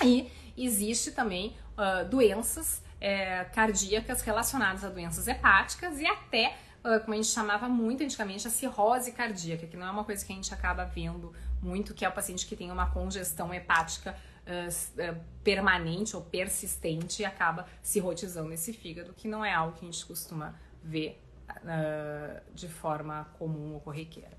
E 0.03 0.31
existe 0.57 1.13
também 1.13 1.57
uh, 1.79 2.09
doenças 2.09 2.83
é, 3.01 3.45
cardíacas 3.45 4.23
relacionadas 4.23 4.83
a 4.85 4.89
doenças 4.89 5.29
hepáticas 5.29 6.01
e 6.01 6.07
até, 6.07 6.57
como 7.05 7.13
a 7.13 7.17
gente 7.17 7.29
chamava 7.29 7.69
muito 7.69 8.03
antigamente, 8.03 8.47
a 8.47 8.51
cirrose 8.51 9.13
cardíaca, 9.13 9.67
que 9.67 9.77
não 9.77 9.87
é 9.87 9.91
uma 9.91 10.05
coisa 10.05 10.25
que 10.25 10.33
a 10.33 10.37
gente 10.37 10.53
acaba 10.53 10.85
vendo 10.85 11.33
muito, 11.65 11.95
que 11.95 12.05
é 12.05 12.09
o 12.09 12.13
paciente 12.13 12.47
que 12.47 12.55
tem 12.55 12.71
uma 12.71 12.91
congestão 12.91 13.53
hepática 13.53 14.15
uh, 14.47 14.69
uh, 15.01 15.21
permanente 15.43 16.15
ou 16.15 16.23
persistente 16.23 17.23
e 17.23 17.25
acaba 17.25 17.67
cirrotizando 17.83 18.53
esse 18.53 18.73
fígado, 18.73 19.13
que 19.15 19.27
não 19.27 19.45
é 19.45 19.53
algo 19.53 19.77
que 19.77 19.85
a 19.85 19.91
gente 19.91 20.05
costuma 20.05 20.55
ver 20.83 21.21
uh, 21.49 22.55
de 22.55 22.69
forma 22.69 23.27
comum 23.39 23.75
ou 23.75 23.81
corriqueira. 23.81 24.37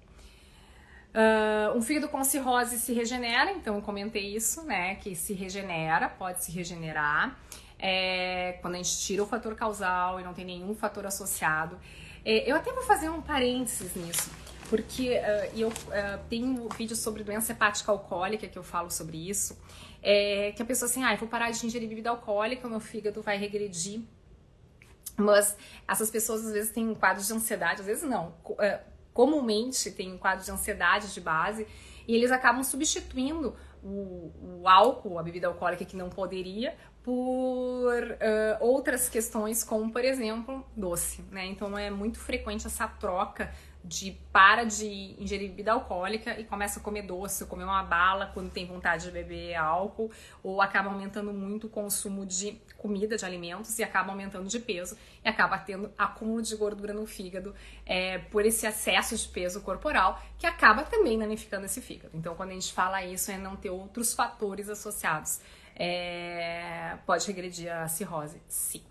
um 1.76 1.82
fígado 1.82 2.08
com 2.10 2.24
cirrose 2.24 2.78
se 2.78 2.94
regenera, 2.94 3.52
então 3.52 3.76
eu 3.76 3.82
comentei 3.82 4.36
isso, 4.36 4.64
né? 4.64 4.96
Que 4.96 5.16
se 5.16 5.34
regenera, 5.34 6.08
pode 6.08 6.44
se 6.44 6.52
regenerar. 6.52 7.38
É, 7.78 8.58
quando 8.62 8.76
a 8.76 8.78
gente 8.78 8.98
tira 9.00 9.22
o 9.22 9.26
fator 9.26 9.54
causal 9.54 10.20
e 10.20 10.24
não 10.24 10.34
tem 10.34 10.46
nenhum 10.46 10.74
fator 10.74 11.06
associado. 11.06 11.78
É, 12.24 12.50
eu 12.50 12.56
até 12.56 12.72
vou 12.72 12.84
fazer 12.84 13.10
um 13.10 13.22
parênteses 13.22 13.94
nisso 13.96 14.45
porque 14.70 15.12
uh, 15.12 15.60
eu 15.60 15.70
uh, 15.70 15.74
tenho 16.30 16.48
um 16.48 16.70
vídeo 16.70 16.96
sobre 16.96 17.24
doença 17.24 17.52
hepática 17.52 17.92
alcoólica 17.92 18.48
que 18.48 18.58
eu 18.58 18.64
falo 18.64 18.90
sobre 18.90 19.30
isso, 19.30 19.58
é, 20.02 20.52
que 20.52 20.62
a 20.62 20.66
pessoa 20.66 20.90
assim, 20.90 21.04
ah, 21.04 21.16
vou 21.16 21.28
parar 21.28 21.50
de 21.50 21.66
ingerir 21.66 21.90
bebida 21.90 22.10
alcoólica, 22.12 22.68
o 22.68 22.70
meu 22.70 22.80
fígado 22.80 23.22
vai 23.22 23.38
regredir. 23.38 24.02
Mas 25.18 25.58
essas 25.88 26.12
pessoas 26.12 26.46
às 26.46 26.54
vezes 26.54 26.72
têm 26.72 26.94
quadros 26.94 27.28
de 27.28 27.34
ansiedade, 27.34 27.82
às 27.82 27.88
vezes 27.88 28.04
não. 28.04 28.36
Uh, 28.44 28.80
comumente 29.14 29.90
tem 29.92 30.18
quadros 30.18 30.46
de 30.46 30.52
ansiedade 30.52 31.14
de 31.14 31.22
base 31.22 31.66
e 32.08 32.14
eles 32.14 32.32
acabam 32.32 32.64
substituindo 32.64 33.56
o, 33.82 34.32
o 34.62 34.68
álcool, 34.68 35.18
a 35.18 35.24
bebida 35.24 35.48
alcoólica 35.48 35.86
que 35.86 35.96
não 35.96 36.10
poderia, 36.10 36.76
por 37.02 38.04
uh, 38.04 38.18
outras 38.60 39.08
questões, 39.08 39.64
como 39.64 39.92
por 39.92 40.04
exemplo, 40.04 40.66
doce, 40.76 41.22
né? 41.32 41.46
Então 41.46 41.78
é 41.78 41.90
muito 41.90 42.20
frequente 42.20 42.66
essa 42.66 42.88
troca 42.88 43.54
de 43.88 44.12
para 44.32 44.64
de 44.64 45.16
ingerir 45.20 45.50
bebida 45.50 45.72
alcoólica 45.72 46.40
e 46.40 46.44
começa 46.44 46.80
a 46.80 46.84
comer 46.84 47.04
doce, 47.04 47.46
comer 47.46 47.64
uma 47.66 47.84
bala 47.84 48.32
quando 48.34 48.50
tem 48.50 48.66
vontade 48.66 49.06
de 49.06 49.12
beber 49.12 49.56
álcool, 49.56 50.12
ou 50.44 50.60
acaba 50.62 50.90
aumentando 50.90 51.32
muito 51.32 51.68
o 51.68 51.70
consumo 51.70 52.26
de 52.26 52.60
comida, 52.78 53.16
de 53.16 53.24
alimentos, 53.24 53.78
e 53.78 53.84
acaba 53.84 54.12
aumentando 54.12 54.48
de 54.48 54.60
peso, 54.60 54.98
e 55.24 55.30
acaba 55.30 55.58
tendo 55.60 55.92
acúmulo 55.98 56.42
de 56.42 56.56
gordura 56.56 56.94
no 56.94 57.06
fígado 57.06 57.54
é, 57.86 58.18
por 58.18 58.44
esse 58.46 58.66
excesso 58.66 59.16
de 59.16 59.28
peso 59.28 59.62
corporal, 59.62 60.22
que 60.40 60.48
acaba 60.48 60.84
também 60.84 61.20
danificando 61.20 61.66
esse 61.66 61.80
fígado. 61.80 62.10
Então, 62.16 62.36
quando 62.36 62.50
a 62.50 62.54
gente 62.54 62.74
fala 62.74 63.04
isso, 63.04 63.32
é 63.32 63.38
não 63.38 63.56
ter 63.56 63.70
outros 63.70 64.14
fatores 64.14 64.68
associados. 64.68 65.40
É, 65.76 66.98
pode 67.06 67.28
regredir 67.28 67.72
a 67.72 67.88
cirrose, 67.88 68.42
sim. 68.48 68.82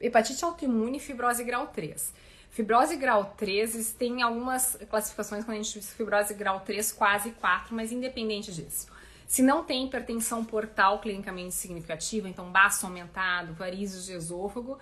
Hepatite 0.00 0.44
autoimune 0.44 0.98
e 0.98 1.00
fibrose 1.00 1.42
grau 1.42 1.68
3. 1.68 2.27
Fibrose 2.50 2.96
grau 2.96 3.34
3 3.36 3.92
tem 3.92 4.22
algumas 4.22 4.76
classificações 4.88 5.44
quando 5.44 5.58
a 5.58 5.62
gente 5.62 5.78
diz 5.78 5.92
fibrose 5.92 6.34
grau 6.34 6.60
3, 6.60 6.92
quase 6.92 7.30
4, 7.32 7.74
mas 7.74 7.92
independente 7.92 8.52
disso. 8.52 8.88
Se 9.26 9.42
não 9.42 9.62
tem 9.62 9.86
hipertensão 9.86 10.44
portal 10.44 11.00
clinicamente 11.00 11.54
significativa, 11.54 12.28
então 12.28 12.50
baço 12.50 12.86
aumentado, 12.86 13.52
varizes 13.52 14.06
de 14.06 14.14
esôfago, 14.14 14.78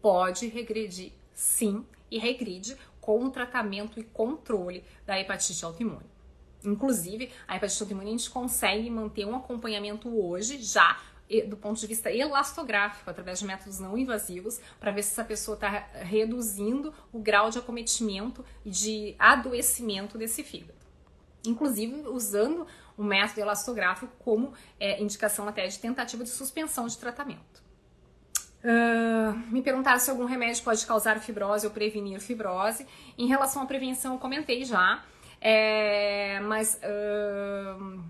pode 0.00 0.48
regredir 0.48 1.12
sim 1.34 1.84
e 2.10 2.18
regride 2.18 2.76
com 3.00 3.22
o 3.24 3.30
tratamento 3.30 4.00
e 4.00 4.04
controle 4.04 4.82
da 5.04 5.20
hepatite 5.20 5.64
autoimune. 5.64 6.10
Inclusive, 6.64 7.30
a 7.46 7.56
hepatite 7.56 7.82
autoimune 7.82 8.08
a 8.08 8.12
gente 8.12 8.30
consegue 8.30 8.88
manter 8.88 9.26
um 9.26 9.36
acompanhamento 9.36 10.08
hoje 10.08 10.62
já 10.62 10.98
do 11.40 11.56
ponto 11.56 11.80
de 11.80 11.86
vista 11.86 12.12
elastográfico, 12.12 13.08
através 13.08 13.38
de 13.38 13.46
métodos 13.46 13.78
não 13.80 13.96
invasivos, 13.96 14.60
para 14.78 14.90
ver 14.90 15.02
se 15.02 15.12
essa 15.12 15.24
pessoa 15.24 15.54
está 15.54 15.68
reduzindo 16.02 16.92
o 17.10 17.18
grau 17.18 17.48
de 17.48 17.58
acometimento 17.58 18.44
e 18.64 18.70
de 18.70 19.16
adoecimento 19.18 20.18
desse 20.18 20.42
fígado. 20.42 20.78
Inclusive 21.46 22.06
usando 22.08 22.66
o 22.96 23.02
método 23.02 23.40
elastográfico 23.40 24.12
como 24.18 24.52
é, 24.78 25.02
indicação 25.02 25.48
até 25.48 25.66
de 25.66 25.78
tentativa 25.78 26.22
de 26.22 26.30
suspensão 26.30 26.86
de 26.86 26.98
tratamento. 26.98 27.62
Uh, 28.62 29.36
me 29.50 29.60
perguntaram 29.60 29.98
se 29.98 30.08
algum 30.08 30.24
remédio 30.24 30.62
pode 30.62 30.86
causar 30.86 31.18
fibrose 31.18 31.66
ou 31.66 31.72
prevenir 31.72 32.20
fibrose. 32.20 32.86
Em 33.18 33.26
relação 33.26 33.60
à 33.60 33.66
prevenção, 33.66 34.12
eu 34.12 34.18
comentei 34.20 34.64
já, 34.64 35.02
é, 35.40 36.38
mas 36.40 36.78
uh, 36.78 38.00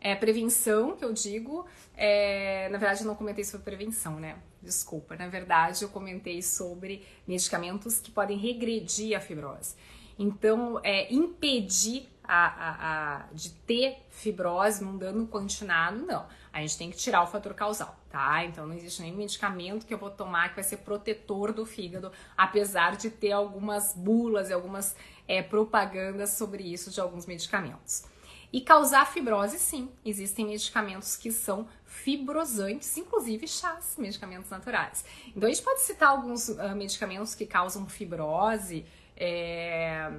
é 0.00 0.14
prevenção 0.14 0.96
que 0.96 1.04
eu 1.04 1.12
digo. 1.12 1.66
É, 1.96 2.68
na 2.70 2.78
verdade, 2.78 3.02
eu 3.02 3.06
não 3.06 3.14
comentei 3.14 3.44
sobre 3.44 3.64
prevenção, 3.64 4.18
né? 4.18 4.38
Desculpa. 4.62 5.16
Na 5.16 5.28
verdade, 5.28 5.82
eu 5.82 5.88
comentei 5.88 6.42
sobre 6.42 7.06
medicamentos 7.26 8.00
que 8.00 8.10
podem 8.10 8.38
regredir 8.38 9.16
a 9.16 9.20
fibrose. 9.20 9.74
Então, 10.18 10.80
é, 10.82 11.12
impedir 11.12 12.08
a, 12.32 12.46
a, 12.46 13.16
a, 13.16 13.26
de 13.32 13.50
ter 13.50 14.06
fibrose 14.08 14.84
num 14.84 14.96
dano 14.96 15.26
continuado, 15.26 16.06
não. 16.06 16.26
A 16.52 16.60
gente 16.60 16.78
tem 16.78 16.90
que 16.90 16.96
tirar 16.96 17.22
o 17.22 17.26
fator 17.26 17.54
causal, 17.54 17.96
tá? 18.08 18.44
Então 18.44 18.66
não 18.66 18.74
existe 18.74 19.02
nenhum 19.02 19.16
medicamento 19.16 19.84
que 19.84 19.92
eu 19.92 19.98
vou 19.98 20.10
tomar 20.10 20.50
que 20.50 20.56
vai 20.56 20.64
ser 20.64 20.78
protetor 20.78 21.52
do 21.52 21.66
fígado, 21.66 22.12
apesar 22.36 22.96
de 22.96 23.10
ter 23.10 23.32
algumas 23.32 23.94
bulas 23.94 24.48
e 24.48 24.52
algumas 24.52 24.94
é, 25.26 25.42
propagandas 25.42 26.30
sobre 26.30 26.62
isso 26.62 26.90
de 26.90 27.00
alguns 27.00 27.26
medicamentos. 27.26 28.04
E 28.52 28.60
causar 28.60 29.06
fibrose, 29.06 29.58
sim, 29.58 29.88
existem 30.04 30.46
medicamentos 30.46 31.16
que 31.16 31.30
são 31.30 31.68
fibrosantes, 31.84 32.96
inclusive 32.96 33.46
chás, 33.46 33.94
medicamentos 33.96 34.50
naturais. 34.50 35.04
Então 35.28 35.48
a 35.48 35.52
gente 35.52 35.62
pode 35.62 35.82
citar 35.82 36.08
alguns 36.08 36.48
uh, 36.48 36.74
medicamentos 36.74 37.34
que 37.34 37.46
causam 37.46 37.86
fibrose. 37.88 38.84
É, 39.16 40.10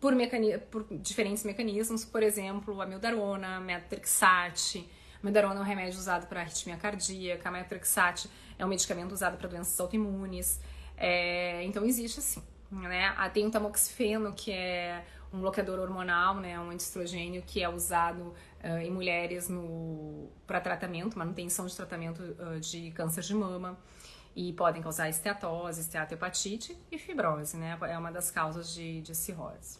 por, 0.00 0.14
mecani 0.14 0.58
por 0.58 0.86
diferentes 0.90 1.44
mecanismos, 1.44 2.04
por 2.04 2.22
exemplo, 2.22 2.80
a 2.80 2.86
mildarona, 2.86 3.60
metotrexate, 3.60 4.88
Medarona 5.26 5.56
é 5.56 5.60
um 5.60 5.64
remédio 5.64 5.98
usado 5.98 6.26
para 6.28 6.40
arritmia 6.40 6.76
cardíaca, 6.76 7.48
a 7.48 7.52
metrexate 7.52 8.30
é 8.58 8.64
um 8.64 8.68
medicamento 8.68 9.12
usado 9.12 9.36
para 9.36 9.48
doenças 9.48 9.78
autoimunes. 9.80 10.60
É, 10.96 11.64
então 11.64 11.84
existe 11.84 12.20
assim, 12.20 12.42
né? 12.70 13.12
Ah, 13.16 13.28
tem 13.28 13.46
o 13.46 13.50
tamoxifeno, 13.50 14.32
que 14.32 14.52
é 14.52 15.04
um 15.32 15.40
bloqueador 15.40 15.78
hormonal, 15.80 16.36
né, 16.36 16.58
um 16.58 16.70
antiestrogênio 16.70 17.42
que 17.42 17.62
é 17.62 17.68
usado 17.68 18.34
uh, 18.62 18.78
em 18.78 18.90
mulheres 18.90 19.48
para 20.46 20.60
tratamento, 20.60 21.18
manutenção 21.18 21.66
de 21.66 21.74
tratamento 21.74 22.22
uh, 22.22 22.60
de 22.60 22.90
câncer 22.92 23.22
de 23.22 23.34
mama 23.34 23.78
e 24.34 24.52
podem 24.52 24.82
causar 24.82 25.08
esteatose, 25.08 25.80
esteatohepatite 25.80 26.76
e 26.92 26.98
fibrose, 26.98 27.56
né? 27.56 27.78
É 27.88 27.96
uma 27.96 28.12
das 28.12 28.30
causas 28.30 28.74
de, 28.74 29.00
de 29.00 29.14
cirrose. 29.14 29.78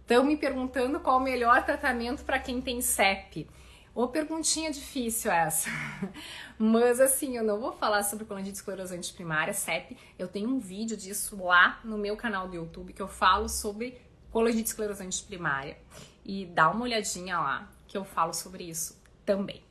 Estão 0.00 0.24
me 0.24 0.36
perguntando 0.36 0.98
qual 0.98 1.18
o 1.18 1.20
melhor 1.20 1.64
tratamento 1.64 2.24
para 2.24 2.40
quem 2.40 2.60
tem 2.60 2.80
CEP. 2.80 3.48
Ô, 3.94 4.08
perguntinha 4.08 4.72
difícil 4.72 5.30
essa. 5.30 5.70
Mas 6.58 6.98
assim, 6.98 7.36
eu 7.36 7.44
não 7.44 7.60
vou 7.60 7.70
falar 7.70 8.02
sobre 8.02 8.24
colangite 8.24 8.56
esclerosante 8.56 9.12
primária, 9.12 9.54
CEP. 9.54 9.96
Eu 10.18 10.26
tenho 10.26 10.48
um 10.48 10.58
vídeo 10.58 10.96
disso 10.96 11.40
lá 11.40 11.78
no 11.84 11.96
meu 11.96 12.16
canal 12.16 12.48
do 12.48 12.56
YouTube 12.56 12.92
que 12.92 13.00
eu 13.00 13.06
falo 13.06 13.48
sobre 13.48 13.96
colangite 14.32 14.66
esclerosante 14.66 15.22
primária. 15.22 15.78
E 16.24 16.44
dá 16.46 16.70
uma 16.70 16.82
olhadinha 16.82 17.38
lá 17.38 17.70
que 17.86 17.96
eu 17.96 18.04
falo 18.04 18.34
sobre 18.34 18.64
isso 18.64 19.00
também. 19.24 19.62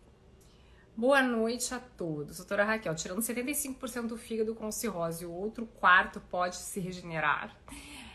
Boa 0.96 1.22
noite 1.22 1.74
a 1.74 1.80
todos. 1.80 2.38
Doutora 2.38 2.64
Raquel, 2.64 2.96
tirando 2.96 3.20
75% 3.20 4.08
do 4.08 4.18
fígado 4.18 4.56
com 4.56 4.72
cirrose, 4.72 5.26
o 5.26 5.34
outro 5.34 5.66
quarto 5.66 6.22
pode 6.22 6.56
se 6.56 6.80
regenerar? 6.80 7.54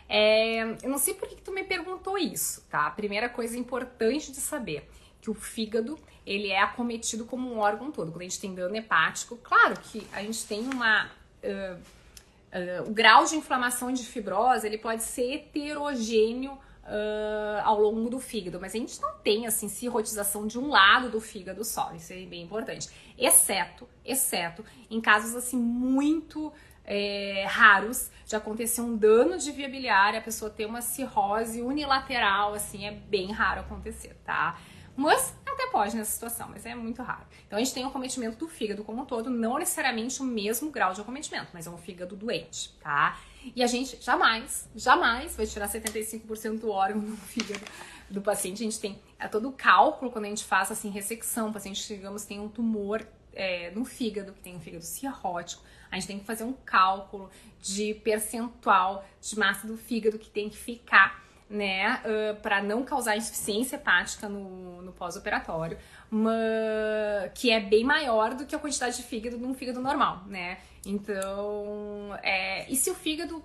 É, 0.07 0.63
eu 0.81 0.89
não 0.89 0.97
sei 0.97 1.13
por 1.13 1.29
que, 1.29 1.35
que 1.35 1.43
tu 1.43 1.51
me 1.51 1.63
perguntou 1.63 2.17
isso, 2.17 2.65
tá? 2.67 2.87
A 2.87 2.91
primeira 2.91 3.29
coisa 3.29 3.55
importante 3.55 4.31
de 4.31 4.37
saber 4.37 4.89
que 5.21 5.29
o 5.29 5.33
fígado 5.33 5.97
ele 6.25 6.49
é 6.49 6.61
acometido 6.61 7.25
como 7.25 7.51
um 7.51 7.59
órgão 7.59 7.91
todo. 7.91 8.11
Quando 8.11 8.21
a 8.21 8.25
gente 8.25 8.39
tem 8.39 8.53
dano 8.53 8.75
hepático, 8.75 9.37
claro 9.37 9.79
que 9.79 10.05
a 10.13 10.21
gente 10.21 10.45
tem 10.45 10.61
uma 10.61 11.05
uh, 11.05 11.75
uh, 11.75 12.89
o 12.89 12.93
grau 12.93 13.25
de 13.25 13.35
inflamação 13.35 13.91
de 13.91 14.05
fibrose 14.05 14.65
ele 14.65 14.77
pode 14.77 15.03
ser 15.03 15.33
heterogêneo 15.33 16.51
uh, 16.53 17.61
ao 17.63 17.81
longo 17.81 18.09
do 18.09 18.19
fígado, 18.19 18.59
mas 18.59 18.75
a 18.75 18.77
gente 18.77 19.01
não 19.01 19.13
tem 19.19 19.47
assim 19.47 19.67
cirrotização 19.67 20.45
de 20.45 20.59
um 20.59 20.69
lado 20.69 21.09
do 21.09 21.19
fígado 21.19 21.63
só. 21.63 21.91
Isso 21.95 22.13
é 22.13 22.25
bem 22.25 22.43
importante, 22.43 22.89
exceto, 23.17 23.87
exceto 24.05 24.63
em 24.89 24.99
casos 24.99 25.35
assim 25.35 25.57
muito 25.57 26.51
é, 26.89 27.45
raros 27.47 28.09
de 28.25 28.35
acontecer 28.35 28.81
um 28.81 28.97
dano 28.97 29.37
de 29.37 29.51
via 29.51 29.69
biliar, 29.69 30.15
a 30.15 30.21
pessoa 30.21 30.49
ter 30.49 30.65
uma 30.65 30.81
cirrose 30.81 31.61
unilateral, 31.61 32.55
assim, 32.55 32.85
é 32.85 32.91
bem 32.91 33.31
raro 33.31 33.61
acontecer, 33.61 34.15
tá? 34.25 34.59
Mas 34.99 35.33
até 35.45 35.67
pode 35.67 35.95
nessa 35.95 36.11
situação, 36.11 36.49
mas 36.49 36.65
é 36.65 36.75
muito 36.75 37.01
raro. 37.01 37.25
Então 37.47 37.57
a 37.57 37.63
gente 37.63 37.73
tem 37.73 37.85
o 37.85 37.87
acometimento 37.87 38.37
do 38.37 38.47
fígado 38.49 38.83
como 38.83 39.01
um 39.01 39.05
todo, 39.05 39.29
não 39.29 39.57
necessariamente 39.57 40.21
o 40.21 40.25
mesmo 40.25 40.69
grau 40.69 40.93
de 40.93 40.99
acometimento, 40.99 41.47
mas 41.53 41.67
é 41.67 41.69
um 41.69 41.77
fígado 41.77 42.17
doente, 42.17 42.73
tá? 42.81 43.17
E 43.55 43.63
a 43.63 43.67
gente 43.67 43.97
jamais, 44.01 44.69
jamais 44.75 45.37
vai 45.37 45.45
tirar 45.45 45.69
75% 45.69 46.59
do 46.59 46.69
órgão 46.69 47.01
do 47.01 47.15
fígado 47.15 47.63
do 48.09 48.21
paciente. 48.21 48.61
A 48.61 48.65
gente 48.65 48.79
tem 48.79 48.99
é 49.17 49.27
todo 49.27 49.47
o 49.47 49.53
cálculo 49.53 50.11
quando 50.11 50.25
a 50.25 50.29
gente 50.29 50.43
faz 50.43 50.69
assim 50.69 50.89
ressecção, 50.89 51.49
o 51.49 51.53
paciente, 51.53 51.87
digamos, 51.87 52.25
tem 52.25 52.39
um 52.39 52.49
tumor 52.49 53.07
é, 53.33 53.71
no 53.71 53.85
fígado, 53.85 54.33
que 54.33 54.41
tem 54.41 54.55
um 54.55 54.59
fígado 54.59 54.83
cirrótico, 54.83 55.63
a 55.89 55.95
gente 55.95 56.07
tem 56.07 56.19
que 56.19 56.25
fazer 56.25 56.43
um 56.43 56.53
cálculo 56.53 57.29
de 57.61 57.93
percentual 57.95 59.07
de 59.21 59.39
massa 59.39 59.65
do 59.65 59.77
fígado 59.77 60.19
que 60.19 60.29
tem 60.29 60.49
que 60.49 60.57
ficar 60.57 61.23
né, 61.49 62.01
uh, 62.05 62.41
para 62.41 62.61
não 62.61 62.83
causar 62.83 63.17
insuficiência 63.17 63.75
hepática 63.75 64.29
no, 64.29 64.81
no 64.83 64.91
pós-operatório, 64.91 65.77
que 67.33 67.51
é 67.51 67.59
bem 67.59 67.83
maior 67.83 68.35
do 68.35 68.45
que 68.45 68.55
a 68.55 68.59
quantidade 68.59 68.97
de 68.97 69.03
fígado 69.03 69.37
de 69.37 69.43
um 69.43 69.53
fígado 69.53 69.79
normal, 69.81 70.23
né? 70.27 70.59
Então, 70.85 72.17
é, 72.23 72.71
e 72.71 72.75
se 72.75 72.89
o 72.89 72.95
fígado 72.95 73.43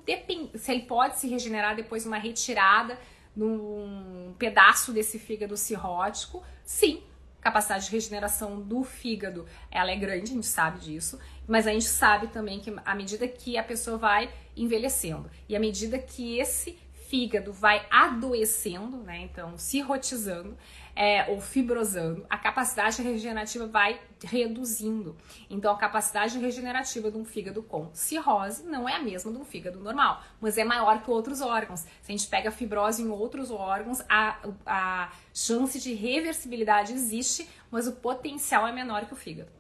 se 0.55 0.73
ele 0.73 0.83
pode 0.83 1.19
se 1.19 1.29
regenerar 1.29 1.75
depois 1.75 2.03
de 2.03 2.09
uma 2.09 2.19
retirada 2.19 2.99
de 3.35 3.43
um 3.43 4.35
pedaço 4.39 4.93
desse 4.93 5.19
fígado 5.19 5.57
cirrótico, 5.57 6.43
sim, 6.65 7.03
capacidade 7.41 7.87
de 7.87 7.91
regeneração 7.91 8.61
do 8.61 8.83
fígado 8.85 9.47
ela 9.71 9.91
é 9.91 9.97
grande, 9.97 10.31
a 10.31 10.35
gente 10.35 10.47
sabe 10.47 10.79
disso, 10.79 11.19
mas 11.47 11.67
a 11.67 11.73
gente 11.73 11.85
sabe 11.85 12.29
também 12.29 12.61
que 12.61 12.75
à 12.85 12.95
medida 12.95 13.29
que 13.29 13.59
a 13.59 13.63
pessoa 13.63 13.99
vai 13.99 14.33
envelhecendo 14.57 15.31
e 15.49 15.55
à 15.55 15.61
medida 15.61 15.99
que 15.99 16.39
esse 16.39 16.79
fígado 17.09 17.53
vai 17.53 17.87
adoecendo, 17.91 18.99
né? 18.99 19.19
Então, 19.23 19.57
cirrotizando 19.59 20.57
é, 20.97 21.31
ou 21.31 21.41
fibrosando, 21.41 22.25
a 22.31 22.39
capacidade 22.39 23.03
regenerativa 23.03 23.67
vai 23.67 24.01
reduzindo. 24.23 25.17
Então, 25.51 25.73
a 25.73 25.77
capacidade 25.77 26.39
regenerativa 26.39 27.11
de 27.11 27.17
um 27.17 27.25
fígado 27.25 27.63
com 27.63 27.91
cirrose 27.93 28.65
não 28.65 28.89
é 28.89 28.95
a 28.95 29.03
mesma 29.03 29.33
de 29.33 29.39
um 29.39 29.45
fígado 29.45 29.81
normal, 29.81 30.23
mas 30.41 30.57
é 30.57 30.65
maior 30.65 31.03
que 31.03 31.11
outros 31.11 31.41
órgãos. 31.41 31.81
Se 31.81 31.89
a 32.09 32.13
gente 32.13 32.27
pega 32.27 32.51
fibrose 32.51 33.03
em 33.03 33.09
outros 33.09 33.51
órgãos, 33.51 34.01
a, 34.09 34.39
a 34.65 35.13
chance 35.33 35.81
de 35.81 35.95
reversibilidade 35.95 36.93
existe, 36.93 37.49
mas 37.71 37.87
o 37.87 37.93
potencial 37.93 38.67
é 38.67 38.73
menor 38.73 39.05
que 39.07 39.13
o 39.13 39.17
fígado. 39.17 39.51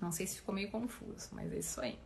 Não 0.00 0.12
sei 0.12 0.26
se 0.26 0.36
ficou 0.36 0.54
meio 0.54 0.70
confuso, 0.70 1.28
mas 1.32 1.52
é 1.52 1.58
isso 1.58 1.80
aí. 1.80 1.98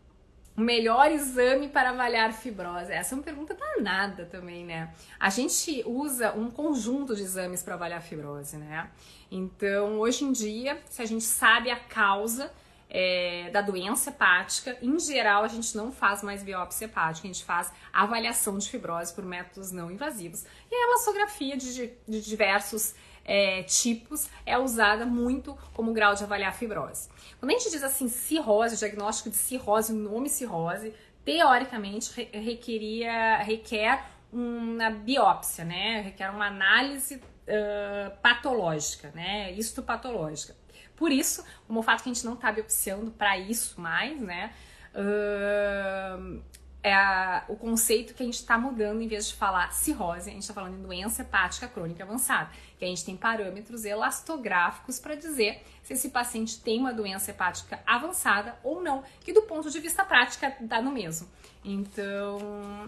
O 0.58 0.60
melhor 0.60 1.12
exame 1.12 1.68
para 1.68 1.90
avaliar 1.90 2.32
fibrose? 2.32 2.90
Essa 2.90 3.14
é 3.14 3.16
uma 3.16 3.22
pergunta 3.22 3.54
danada 3.54 4.24
também, 4.24 4.64
né? 4.64 4.92
A 5.20 5.30
gente 5.30 5.84
usa 5.86 6.32
um 6.32 6.50
conjunto 6.50 7.14
de 7.14 7.22
exames 7.22 7.62
para 7.62 7.74
avaliar 7.74 8.02
fibrose, 8.02 8.56
né? 8.56 8.90
Então, 9.30 10.00
hoje 10.00 10.24
em 10.24 10.32
dia, 10.32 10.82
se 10.90 11.00
a 11.00 11.06
gente 11.06 11.22
sabe 11.22 11.70
a 11.70 11.78
causa 11.78 12.50
é, 12.90 13.50
da 13.52 13.60
doença 13.60 14.10
hepática, 14.10 14.76
em 14.82 14.98
geral, 14.98 15.44
a 15.44 15.48
gente 15.48 15.76
não 15.76 15.92
faz 15.92 16.24
mais 16.24 16.42
biópsia 16.42 16.86
hepática, 16.86 17.28
a 17.28 17.32
gente 17.32 17.44
faz 17.44 17.72
avaliação 17.92 18.58
de 18.58 18.68
fibrose 18.68 19.14
por 19.14 19.24
métodos 19.24 19.70
não 19.70 19.92
invasivos. 19.92 20.44
E 20.68 20.74
a 20.74 20.88
elastografia 20.88 21.56
de, 21.56 21.92
de 22.08 22.20
diversos 22.20 22.96
é, 23.28 23.62
tipos 23.62 24.26
é 24.46 24.56
usada 24.56 25.04
muito 25.04 25.56
como 25.74 25.92
grau 25.92 26.14
de 26.14 26.24
avaliar 26.24 26.54
fibrose. 26.54 27.10
Quando 27.38 27.52
a 27.52 27.58
gente 27.58 27.70
diz 27.70 27.84
assim 27.84 28.08
cirrose, 28.08 28.78
diagnóstico 28.78 29.28
de 29.28 29.36
cirrose, 29.36 29.92
nome 29.92 30.30
cirrose, 30.30 30.94
teoricamente 31.24 32.30
requeria, 32.32 33.36
requer 33.36 34.02
uma 34.32 34.90
biópsia, 34.90 35.64
né? 35.64 36.00
Requer 36.00 36.30
uma 36.30 36.46
análise 36.46 37.16
uh, 37.16 38.16
patológica, 38.22 39.12
né? 39.14 39.52
Histopatológica. 39.52 40.56
Por 40.96 41.12
isso, 41.12 41.44
o 41.68 41.82
fato 41.82 42.02
que 42.02 42.10
a 42.10 42.12
gente 42.14 42.24
não 42.24 42.32
está 42.32 42.50
biopsiando 42.50 43.10
para 43.10 43.38
isso 43.38 43.78
mais, 43.78 44.18
né? 44.20 44.52
Uh, 44.94 46.42
é 46.82 47.42
o 47.48 47.56
conceito 47.56 48.14
que 48.14 48.22
a 48.22 48.26
gente 48.26 48.36
está 48.36 48.56
mudando, 48.56 49.02
em 49.02 49.08
vez 49.08 49.28
de 49.28 49.34
falar 49.34 49.72
cirrose, 49.72 50.30
a 50.30 50.32
gente 50.32 50.42
está 50.42 50.54
falando 50.54 50.78
em 50.78 50.82
doença 50.82 51.22
hepática 51.22 51.66
crônica 51.68 52.02
avançada, 52.02 52.50
que 52.78 52.84
a 52.84 52.88
gente 52.88 53.04
tem 53.04 53.16
parâmetros 53.16 53.84
elastográficos 53.84 54.98
para 54.98 55.14
dizer 55.14 55.62
se 55.82 55.94
esse 55.94 56.10
paciente 56.10 56.60
tem 56.60 56.78
uma 56.78 56.92
doença 56.92 57.30
hepática 57.30 57.80
avançada 57.86 58.56
ou 58.62 58.82
não, 58.82 59.02
que 59.20 59.32
do 59.32 59.42
ponto 59.42 59.70
de 59.70 59.80
vista 59.80 60.04
prático 60.04 60.46
dá 60.60 60.80
no 60.80 60.92
mesmo. 60.92 61.28
Então, 61.64 62.38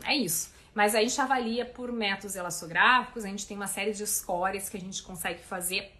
é 0.04 0.16
isso. 0.16 0.52
Mas 0.74 0.94
a 0.94 1.00
gente 1.00 1.20
avalia 1.20 1.66
por 1.66 1.90
métodos 1.92 2.36
elastográficos, 2.36 3.24
a 3.24 3.28
gente 3.28 3.46
tem 3.46 3.56
uma 3.56 3.66
série 3.66 3.92
de 3.92 4.06
scores 4.06 4.68
que 4.68 4.76
a 4.76 4.80
gente 4.80 5.02
consegue 5.02 5.42
fazer 5.42 5.92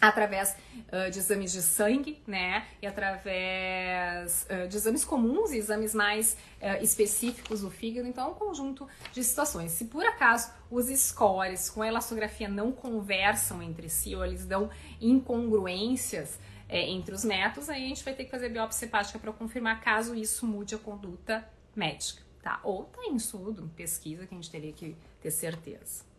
através 0.00 0.56
uh, 0.88 1.10
de 1.10 1.18
exames 1.18 1.52
de 1.52 1.60
sangue, 1.60 2.22
né, 2.26 2.66
e 2.80 2.86
através 2.86 4.46
uh, 4.48 4.66
de 4.66 4.76
exames 4.76 5.04
comuns 5.04 5.52
e 5.52 5.58
exames 5.58 5.94
mais 5.94 6.36
uh, 6.60 6.82
específicos 6.82 7.60
do 7.60 7.70
fígado, 7.70 8.08
então 8.08 8.28
é 8.28 8.30
um 8.30 8.34
conjunto 8.34 8.88
de 9.12 9.22
situações. 9.22 9.72
Se 9.72 9.84
por 9.84 10.04
acaso 10.04 10.50
os 10.70 10.86
scores 10.86 11.68
com 11.68 11.82
a 11.82 11.88
elastografia 11.88 12.48
não 12.48 12.72
conversam 12.72 13.62
entre 13.62 13.88
si 13.88 14.14
ou 14.14 14.24
eles 14.24 14.46
dão 14.46 14.70
incongruências 15.00 16.38
é, 16.68 16.88
entre 16.88 17.14
os 17.14 17.24
métodos, 17.24 17.68
aí 17.68 17.84
a 17.84 17.88
gente 17.88 18.04
vai 18.04 18.14
ter 18.14 18.24
que 18.24 18.30
fazer 18.30 18.48
biópsia 18.48 18.86
hepática 18.86 19.18
para 19.18 19.32
confirmar 19.32 19.80
caso 19.80 20.14
isso 20.14 20.46
mude 20.46 20.74
a 20.74 20.78
conduta 20.78 21.46
médica, 21.74 22.22
tá? 22.40 22.60
Ou 22.62 22.84
tá 22.84 23.02
em 23.04 23.16
estudo, 23.16 23.68
pesquisa 23.76 24.26
que 24.26 24.34
a 24.34 24.36
gente 24.36 24.50
teria 24.50 24.72
que 24.72 24.96
ter 25.20 25.30
certeza. 25.32 26.09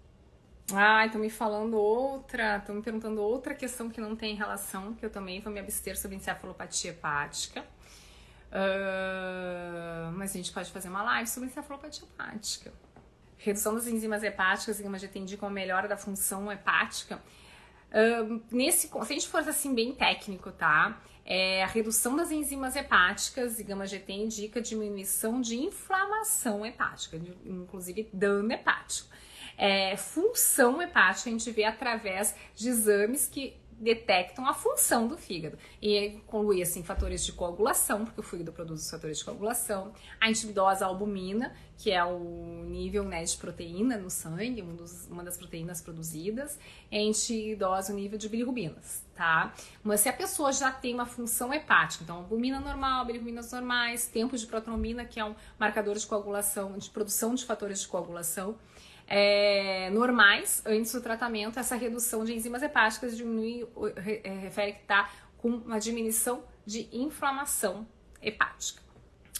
Ah, 0.73 1.05
estão 1.05 1.19
me 1.19 1.29
falando 1.29 1.75
outra, 1.75 2.57
estão 2.57 2.75
me 2.75 2.81
perguntando 2.81 3.21
outra 3.21 3.53
questão 3.53 3.89
que 3.89 3.99
não 3.99 4.15
tem 4.15 4.35
relação, 4.35 4.93
que 4.93 5.05
eu 5.05 5.09
também 5.09 5.39
vou 5.41 5.51
me 5.51 5.59
abster 5.59 5.97
sobre 5.97 6.17
encefalopatia 6.17 6.91
hepática. 6.91 7.65
Uh, 8.51 10.11
mas 10.13 10.31
a 10.31 10.33
gente 10.33 10.51
pode 10.51 10.71
fazer 10.71 10.89
uma 10.89 11.03
live 11.03 11.29
sobre 11.29 11.49
encefalopatia 11.49 12.05
hepática. 12.05 12.73
Redução 13.37 13.73
das 13.73 13.87
enzimas 13.87 14.23
hepáticas, 14.23 14.79
gama 14.79 14.99
GT 14.99 15.19
indica 15.19 15.45
uma 15.45 15.51
melhora 15.51 15.87
da 15.87 15.97
função 15.97 16.51
hepática. 16.51 17.21
Uh, 17.91 18.41
nesse, 18.51 18.87
se 18.87 18.97
a 18.97 19.03
gente 19.05 19.27
for 19.27 19.39
assim 19.47 19.73
bem 19.73 19.93
técnico, 19.93 20.51
tá? 20.51 21.01
É, 21.23 21.63
a 21.63 21.67
redução 21.67 22.15
das 22.15 22.31
enzimas 22.31 22.75
hepáticas 22.75 23.59
e 23.59 23.63
gama 23.63 23.85
GT 23.85 24.11
indica 24.11 24.61
diminuição 24.61 25.39
de 25.39 25.55
inflamação 25.57 26.65
hepática, 26.65 27.19
inclusive 27.45 28.09
dano 28.11 28.51
hepático. 28.51 29.09
É, 29.63 29.95
função 29.95 30.81
hepática 30.81 31.29
a 31.29 31.33
gente 31.33 31.51
vê 31.51 31.65
através 31.65 32.33
de 32.55 32.67
exames 32.67 33.27
que 33.27 33.61
detectam 33.81 34.47
a 34.47 34.55
função 34.55 35.07
do 35.07 35.15
fígado. 35.15 35.55
E 35.79 36.07
inclui 36.07 36.63
assim 36.63 36.83
fatores 36.83 37.23
de 37.23 37.31
coagulação, 37.31 38.03
porque 38.05 38.19
o 38.19 38.23
fígado 38.23 38.51
produz 38.51 38.81
os 38.81 38.89
fatores 38.89 39.19
de 39.19 39.25
coagulação, 39.25 39.93
a 40.19 40.29
antibidosa 40.29 40.85
albumina, 40.87 41.53
que 41.77 41.91
é 41.91 42.03
o 42.03 42.63
nível 42.65 43.03
né, 43.03 43.23
de 43.23 43.37
proteína 43.37 43.97
no 43.97 44.09
sangue, 44.09 44.63
um 44.63 44.75
dos, 44.75 45.07
uma 45.07 45.23
das 45.23 45.37
proteínas 45.37 45.79
produzidas, 45.79 46.57
a 46.91 46.95
antibidosa 46.95 47.93
o 47.93 47.95
nível 47.95 48.17
de 48.17 48.29
bilirrubinas, 48.29 49.03
tá? 49.15 49.53
Mas 49.83 50.01
se 50.01 50.09
a 50.09 50.13
pessoa 50.13 50.51
já 50.51 50.71
tem 50.71 50.95
uma 50.95 51.05
função 51.05 51.53
hepática, 51.53 52.03
então 52.03 52.17
albumina 52.17 52.59
normal, 52.59 53.05
bilirrubinas 53.05 53.51
normais, 53.51 54.07
tempo 54.07 54.35
de 54.35 54.47
protrombina, 54.47 55.05
que 55.05 55.19
é 55.19 55.25
um 55.25 55.35
marcador 55.59 55.95
de 55.97 56.07
coagulação, 56.07 56.79
de 56.79 56.89
produção 56.89 57.35
de 57.35 57.45
fatores 57.45 57.81
de 57.81 57.87
coagulação, 57.87 58.57
é, 59.13 59.89
normais 59.89 60.63
antes 60.65 60.93
do 60.93 61.01
tratamento, 61.01 61.59
essa 61.59 61.75
redução 61.75 62.23
de 62.23 62.33
enzimas 62.33 62.63
hepáticas 62.63 63.17
diminui, 63.17 63.67
é, 64.23 64.29
refere 64.39 64.71
que 64.71 64.81
está 64.83 65.09
com 65.37 65.49
uma 65.49 65.81
diminuição 65.81 66.45
de 66.65 66.87
inflamação 66.93 67.85
hepática. 68.21 68.81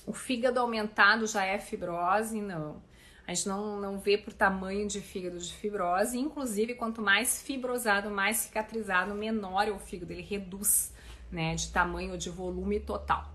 O 0.05 0.11
fígado 0.11 0.59
aumentado 0.59 1.25
já 1.25 1.45
é 1.45 1.57
fibrose? 1.57 2.41
Não. 2.41 2.83
A 3.25 3.33
gente 3.33 3.47
não, 3.47 3.79
não 3.79 3.97
vê 3.97 4.17
por 4.17 4.33
tamanho 4.33 4.85
de 4.89 4.99
fígado 4.99 5.39
de 5.39 5.53
fibrose, 5.53 6.19
inclusive 6.19 6.75
quanto 6.75 7.01
mais 7.01 7.41
fibrosado, 7.41 8.11
mais 8.11 8.37
cicatrizado, 8.37 9.15
menor 9.15 9.69
é 9.69 9.71
o 9.71 9.79
fígado, 9.79 10.11
ele 10.11 10.21
reduz 10.21 10.93
né, 11.31 11.55
de 11.55 11.71
tamanho 11.71 12.11
ou 12.11 12.17
de 12.17 12.29
volume 12.29 12.81
total. 12.81 13.31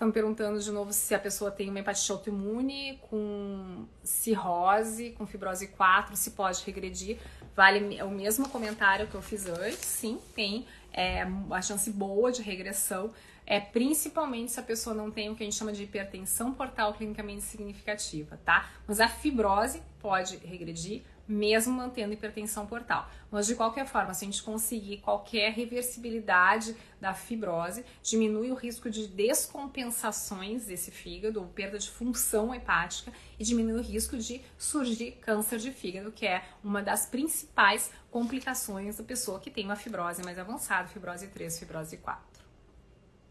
Estão 0.00 0.10
perguntando 0.10 0.58
de 0.58 0.72
novo 0.72 0.94
se 0.94 1.14
a 1.14 1.18
pessoa 1.18 1.50
tem 1.50 1.68
uma 1.68 1.78
hepatite 1.78 2.10
autoimune 2.10 2.98
com 3.10 3.84
cirrose, 4.02 5.10
com 5.10 5.26
fibrose 5.26 5.66
4, 5.66 6.16
se 6.16 6.30
pode 6.30 6.64
regredir. 6.64 7.18
Vale 7.54 8.02
o 8.02 8.08
mesmo 8.08 8.48
comentário 8.48 9.06
que 9.08 9.14
eu 9.14 9.20
fiz 9.20 9.46
antes. 9.46 9.84
Sim, 9.84 10.18
tem 10.34 10.64
é, 10.90 11.26
uma 11.26 11.60
chance 11.60 11.90
boa 11.90 12.32
de 12.32 12.40
regressão, 12.40 13.12
é 13.44 13.60
principalmente 13.60 14.52
se 14.52 14.58
a 14.58 14.62
pessoa 14.62 14.96
não 14.96 15.10
tem 15.10 15.28
o 15.28 15.36
que 15.36 15.42
a 15.42 15.46
gente 15.46 15.56
chama 15.56 15.70
de 15.70 15.82
hipertensão 15.82 16.54
portal 16.54 16.94
clinicamente 16.94 17.42
significativa, 17.42 18.40
tá? 18.42 18.70
Mas 18.88 19.00
a 19.00 19.08
fibrose 19.08 19.82
pode 20.00 20.38
regredir, 20.38 21.02
mesmo 21.30 21.72
mantendo 21.72 22.12
hipertensão 22.12 22.66
portal. 22.66 23.08
Mas 23.30 23.46
de 23.46 23.54
qualquer 23.54 23.86
forma, 23.86 24.12
se 24.12 24.24
a 24.24 24.28
gente 24.28 24.42
conseguir 24.42 24.98
qualquer 24.98 25.52
reversibilidade 25.52 26.76
da 27.00 27.14
fibrose, 27.14 27.84
diminui 28.02 28.50
o 28.50 28.54
risco 28.54 28.90
de 28.90 29.06
descompensações 29.06 30.66
desse 30.66 30.90
fígado, 30.90 31.40
ou 31.40 31.46
perda 31.46 31.78
de 31.78 31.88
função 31.88 32.54
hepática, 32.54 33.12
e 33.38 33.44
diminui 33.44 33.78
o 33.78 33.82
risco 33.82 34.18
de 34.18 34.42
surgir 34.58 35.12
câncer 35.20 35.58
de 35.58 35.70
fígado, 35.70 36.10
que 36.10 36.26
é 36.26 36.42
uma 36.62 36.82
das 36.82 37.06
principais 37.06 37.92
complicações 38.10 38.96
da 38.96 39.04
pessoa 39.04 39.38
que 39.38 39.50
tem 39.50 39.64
uma 39.64 39.76
fibrose 39.76 40.22
mais 40.24 40.38
avançada, 40.38 40.88
fibrose 40.88 41.28
3, 41.28 41.58
fibrose 41.58 41.96
4. 41.96 42.30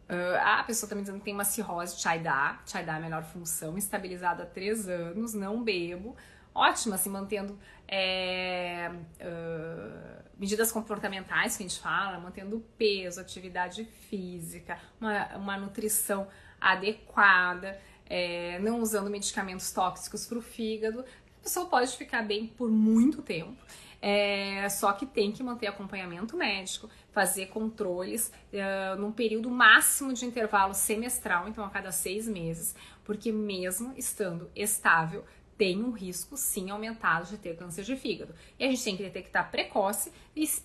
Uh, 0.10 0.40
a 0.44 0.64
pessoa 0.64 0.90
também 0.90 1.04
dizendo 1.04 1.20
que 1.20 1.26
tem 1.26 1.36
uma 1.36 1.46
cirrose 1.46 2.00
Chaidá, 2.00 2.60
Chaidá 2.66 2.98
é 2.98 3.00
melhor 3.00 3.24
função, 3.24 3.78
estabilizado 3.78 4.42
há 4.42 4.46
3 4.46 4.90
anos, 4.90 5.36
não 5.36 5.62
bebo, 5.62 6.16
ótima, 6.60 6.96
assim, 6.96 7.10
mantendo 7.10 7.58
é, 7.88 8.92
uh, 9.22 10.24
medidas 10.38 10.72
comportamentais 10.72 11.58
que 11.58 11.64
a 11.64 11.68
gente 11.68 11.80
fala, 11.80 12.20
mantendo 12.20 12.64
peso, 12.78 13.20
atividade 13.20 13.86
física, 14.10 14.78
uma, 15.00 15.36
uma 15.38 15.58
nutrição 15.58 16.28
adequada, 16.60 17.80
é, 18.06 18.60
não 18.60 18.82
usando 18.82 19.10
medicamentos 19.10 19.72
tóxicos 19.72 20.26
para 20.26 20.38
o 20.38 20.42
fígado, 20.42 21.02
a 21.40 21.44
pessoa 21.44 21.68
pode 21.68 21.96
ficar 21.96 22.24
bem 22.24 22.48
por 22.48 22.70
muito 22.70 23.22
tempo. 23.22 23.58
É, 24.02 24.68
só 24.70 24.94
que 24.94 25.06
tem 25.06 25.32
que 25.32 25.44
manter 25.44 25.68
acompanhamento 25.68 26.38
médico, 26.38 26.90
fazer 27.12 27.48
controles 27.48 28.32
uh, 28.54 29.00
num 29.00 29.12
período 29.12 29.50
máximo 29.50 30.14
de 30.14 30.26
intervalo 30.26 30.74
semestral, 30.74 31.50
então 31.50 31.66
a 31.66 31.70
cada 31.70 31.92
seis 31.92 32.26
meses, 32.26 32.74
porque 33.04 33.30
mesmo 33.30 33.94
estando 33.98 34.50
estável, 34.56 35.26
tem 35.60 35.84
um 35.84 35.92
risco 35.92 36.38
sim 36.38 36.70
aumentado 36.70 37.28
de 37.28 37.38
ter 37.38 37.58
câncer 37.58 37.84
de 37.84 37.94
fígado. 37.98 38.34
E 38.58 38.64
a 38.64 38.70
gente 38.70 38.82
tem 38.82 38.96
que 38.96 39.04
detectar 39.04 39.52
precoce 39.52 40.10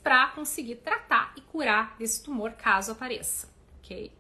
para 0.00 0.28
conseguir 0.28 0.76
tratar 0.76 1.34
e 1.36 1.40
curar 1.40 1.96
desse 1.98 2.22
tumor 2.22 2.52
caso 2.52 2.92
apareça, 2.92 3.52
ok? 3.80 4.12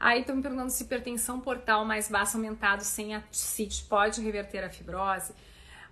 Aí 0.00 0.22
estão 0.22 0.34
me 0.34 0.42
perguntando 0.42 0.70
se 0.70 0.82
hipertensão 0.82 1.38
portal 1.40 1.84
mais 1.84 2.08
baixo 2.08 2.38
aumentado 2.38 2.82
sem 2.82 3.14
a 3.14 3.22
CIT 3.30 3.84
pode 3.84 4.22
reverter 4.22 4.64
a 4.64 4.70
fibrose. 4.70 5.34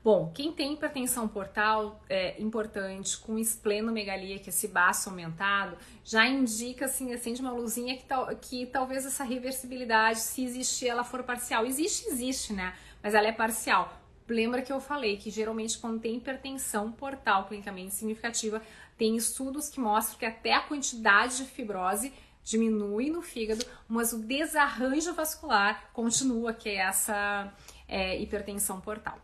Bom, 0.02 0.32
quem 0.34 0.50
tem 0.50 0.72
hipertensão 0.72 1.28
portal 1.28 2.02
é 2.08 2.40
importante 2.40 3.18
com 3.18 3.38
esplenomegalia, 3.38 4.38
que 4.38 4.46
é 4.46 4.48
esse 4.48 4.66
baço 4.66 5.10
aumentado, 5.10 5.76
já 6.02 6.26
indica 6.26 6.86
assim, 6.86 7.12
acende 7.12 7.42
uma 7.42 7.52
luzinha 7.52 7.94
que, 7.98 8.04
tal, 8.04 8.34
que 8.36 8.64
talvez 8.64 9.04
essa 9.04 9.24
reversibilidade, 9.24 10.20
se 10.20 10.42
existir, 10.42 10.88
ela 10.88 11.04
for 11.04 11.22
parcial. 11.22 11.66
Existe, 11.66 12.08
existe, 12.08 12.54
né? 12.54 12.74
Mas 13.02 13.14
ela 13.14 13.26
é 13.26 13.32
parcial. 13.32 14.00
Lembra 14.28 14.62
que 14.62 14.72
eu 14.72 14.80
falei 14.80 15.16
que 15.16 15.30
geralmente 15.30 15.78
quando 15.78 16.00
tem 16.00 16.16
hipertensão 16.16 16.92
portal 16.92 17.46
clinicamente 17.46 17.94
significativa, 17.94 18.62
tem 18.96 19.16
estudos 19.16 19.68
que 19.68 19.80
mostram 19.80 20.18
que 20.18 20.26
até 20.26 20.52
a 20.52 20.60
quantidade 20.60 21.38
de 21.38 21.44
fibrose 21.44 22.12
diminui 22.44 23.10
no 23.10 23.22
fígado, 23.22 23.64
mas 23.88 24.12
o 24.12 24.18
desarranjo 24.18 25.14
vascular 25.14 25.90
continua, 25.92 26.52
que 26.52 26.68
é 26.68 26.76
essa 26.76 27.52
é, 27.88 28.20
hipertensão 28.20 28.80
portal. 28.80 29.18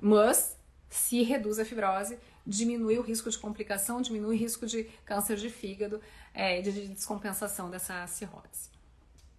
Mas 0.00 0.56
se 0.88 1.22
reduz 1.22 1.58
a 1.58 1.64
fibrose, 1.64 2.18
diminui 2.46 2.98
o 2.98 3.02
risco 3.02 3.30
de 3.30 3.38
complicação, 3.38 4.00
diminui 4.00 4.34
o 4.34 4.38
risco 4.38 4.66
de 4.66 4.84
câncer 5.04 5.36
de 5.36 5.50
fígado, 5.50 6.00
é, 6.34 6.60
de 6.60 6.88
descompensação 6.88 7.70
dessa 7.70 8.06
cirrose. 8.06 8.69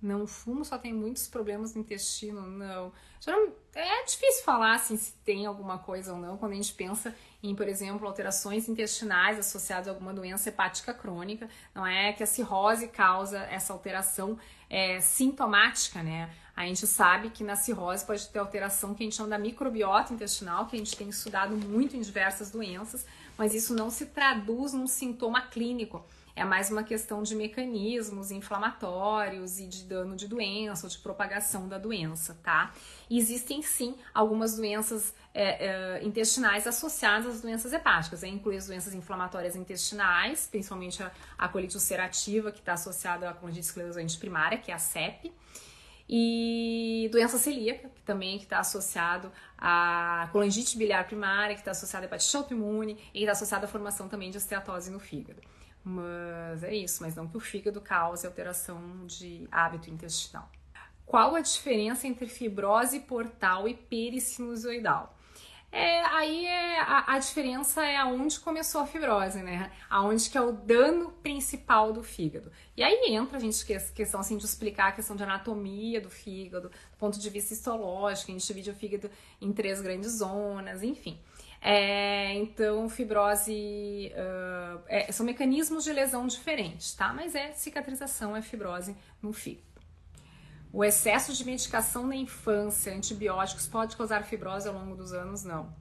Não 0.02 0.26
fumo, 0.26 0.66
só 0.66 0.78
tem 0.78 0.94
muitos 0.94 1.28
problemas 1.28 1.76
no 1.76 1.82
intestino, 1.82 2.42
não. 2.42 2.92
É 3.76 4.04
difícil 4.04 4.44
falar 4.44 4.74
assim, 4.74 4.98
se 4.98 5.14
tem 5.24 5.46
alguma 5.46 5.78
coisa 5.78 6.14
ou 6.14 6.20
não 6.20 6.38
quando 6.38 6.54
a 6.54 6.56
gente 6.56 6.74
pensa 6.74 7.16
em, 7.44 7.54
por 7.56 7.68
exemplo, 7.68 8.08
alterações 8.08 8.68
intestinais 8.68 9.38
associadas 9.38 9.88
a 9.88 9.92
alguma 9.92 10.12
doença 10.12 10.50
hepática 10.50 10.92
crônica. 10.92 11.48
Não 11.74 11.86
é 11.86 12.14
que 12.14 12.24
a 12.24 12.26
cirrose 12.26 12.88
causa 12.88 13.40
essa 13.44 13.74
alteração 13.74 14.40
é, 14.68 15.00
sintomática, 15.00 16.02
né? 16.02 16.34
A 16.56 16.66
gente 16.66 16.86
sabe 16.88 17.30
que 17.30 17.44
na 17.44 17.56
cirrose 17.56 18.06
pode 18.06 18.28
ter 18.28 18.40
alteração 18.40 18.94
que 18.94 19.04
a 19.04 19.06
gente 19.06 19.16
chama 19.16 19.30
da 19.30 19.38
microbiota 19.38 20.14
intestinal, 20.14 20.66
que 20.66 20.76
a 20.76 20.80
gente 20.80 20.96
tem 20.96 21.08
estudado 21.10 21.56
muito 21.56 21.96
em 21.96 22.02
diversas 22.02 22.52
doenças, 22.52 23.06
mas 23.38 23.54
isso 23.54 23.74
não 23.74 23.90
se 23.90 24.08
traduz 24.08 24.74
num 24.74 24.88
sintoma 24.88 25.42
clínico. 25.42 26.04
É 26.36 26.44
mais 26.46 26.72
uma 26.72 26.84
questão 26.84 27.22
de 27.24 27.36
mecanismos 27.36 28.32
inflamatórios 28.32 29.60
e 29.60 29.68
de 29.68 29.84
dano 29.84 30.16
de 30.16 30.28
doença 30.28 30.86
ou 30.86 30.90
de 30.90 30.98
propagação 30.98 31.68
da 31.68 31.78
doença, 31.78 32.38
tá? 32.42 32.74
Existem 33.10 33.62
sim 33.62 33.96
algumas 34.14 34.56
doenças 34.56 35.14
é, 35.34 35.68
é, 35.68 36.04
intestinais 36.04 36.66
associadas 36.66 37.36
às 37.36 37.42
doenças 37.42 37.74
hepáticas. 37.74 38.24
Aí 38.24 38.32
inclui 38.32 38.58
as 38.58 38.68
doenças 38.68 38.94
inflamatórias 38.94 39.56
intestinais, 39.56 40.48
principalmente 40.50 41.04
a, 41.04 41.12
a 41.38 41.48
colite 41.48 41.76
ulcerativa, 41.76 42.52
que 42.52 42.60
está 42.60 42.74
associada 42.74 43.30
à 43.30 43.34
colite 43.34 43.60
esclerosante 43.60 44.18
primária, 44.18 44.58
que 44.58 44.72
é 44.72 44.74
a 44.74 44.80
CEP 44.80 45.32
e 46.14 47.08
doença 47.10 47.38
celíaca, 47.38 47.88
que 47.88 48.02
também 48.02 48.36
está 48.36 48.60
associado 48.60 49.32
à 49.58 50.28
colangite 50.34 50.78
biliar 50.78 51.06
primária, 51.06 51.56
que 51.56 51.62
está 51.62 51.72
associada 51.72 52.06
à 52.06 52.08
hepatite 52.08 52.36
autoimune 52.36 52.98
e 53.14 53.20
está 53.22 53.32
associada 53.32 53.66
à 53.66 53.70
formação 53.70 54.10
também 54.10 54.30
de 54.30 54.38
esteatose 54.38 54.92
no 54.92 55.00
fígado. 55.00 55.42
Mas 55.84 56.64
é 56.64 56.76
isso, 56.76 57.02
mas 57.02 57.16
não 57.16 57.28
que 57.28 57.38
o 57.38 57.40
fígado 57.40 57.82
cause 57.82 58.28
alteração 58.28 59.06
de 59.06 59.48
hábito 59.52 59.90
intestinal. 59.90 60.50
Qual 61.06 61.36
a 61.36 61.42
diferença 61.42 62.08
entre 62.08 62.28
fibrose 62.28 63.00
portal 63.02 63.68
e 63.68 63.74
pericinusoidal? 63.74 65.18
É, 65.72 66.02
aí 66.08 66.46
é, 66.46 66.82
a, 66.82 67.14
a, 67.14 67.20
diferença 67.20 67.86
é 67.86 67.96
aonde 67.96 68.38
começou 68.42 68.82
a 68.82 68.88
fibrose, 68.88 69.42
né? 69.42 69.72
Aonde 69.90 70.30
que 70.30 70.38
é 70.38 70.42
o 70.42 70.52
dano 70.52 71.12
principal 71.24 71.94
do 71.94 72.04
fígado. 72.04 72.52
E 72.76 72.84
aí 72.84 73.14
entra 73.14 73.38
a 73.38 73.40
gente 73.40 73.66
que 73.66 73.80
questão 73.94 74.20
assim 74.20 74.36
de 74.36 74.44
explicar 74.44 74.90
a 74.90 74.92
questão 74.92 75.16
de 75.16 75.24
anatomia 75.24 76.02
do 76.02 76.10
fígado, 76.10 76.68
do 76.70 76.98
ponto 76.98 77.18
de 77.18 77.30
vista 77.30 77.54
histológico, 77.54 78.32
a 78.32 78.34
gente 78.34 78.46
divide 78.46 78.70
o 78.70 78.76
fígado 78.76 79.10
em 79.40 79.54
três 79.54 79.80
grandes 79.80 80.18
zonas, 80.18 80.84
enfim. 80.84 81.18
É, 81.64 82.34
então, 82.34 82.90
fibrose 82.90 84.12
uh, 84.16 84.82
é, 84.88 85.12
são 85.12 85.24
mecanismos 85.24 85.84
de 85.84 85.94
lesão 85.94 86.26
diferentes, 86.26 86.96
tá? 86.96 87.14
Mas 87.14 87.36
é 87.36 87.52
cicatrização, 87.52 88.36
é 88.36 88.42
fibrose 88.42 88.96
no 89.22 89.32
fígado. 89.32 89.70
O 90.74 90.84
excesso 90.84 91.34
de 91.34 91.46
medicação 91.46 92.08
na 92.08 92.16
infância, 92.16 92.92
antibióticos, 92.94 93.68
pode 93.68 93.96
causar 93.96 94.24
fibrose 94.24 94.68
ao 94.68 94.74
longo 94.74 94.96
dos 94.96 95.14
anos? 95.14 95.44
Não. 95.44 95.72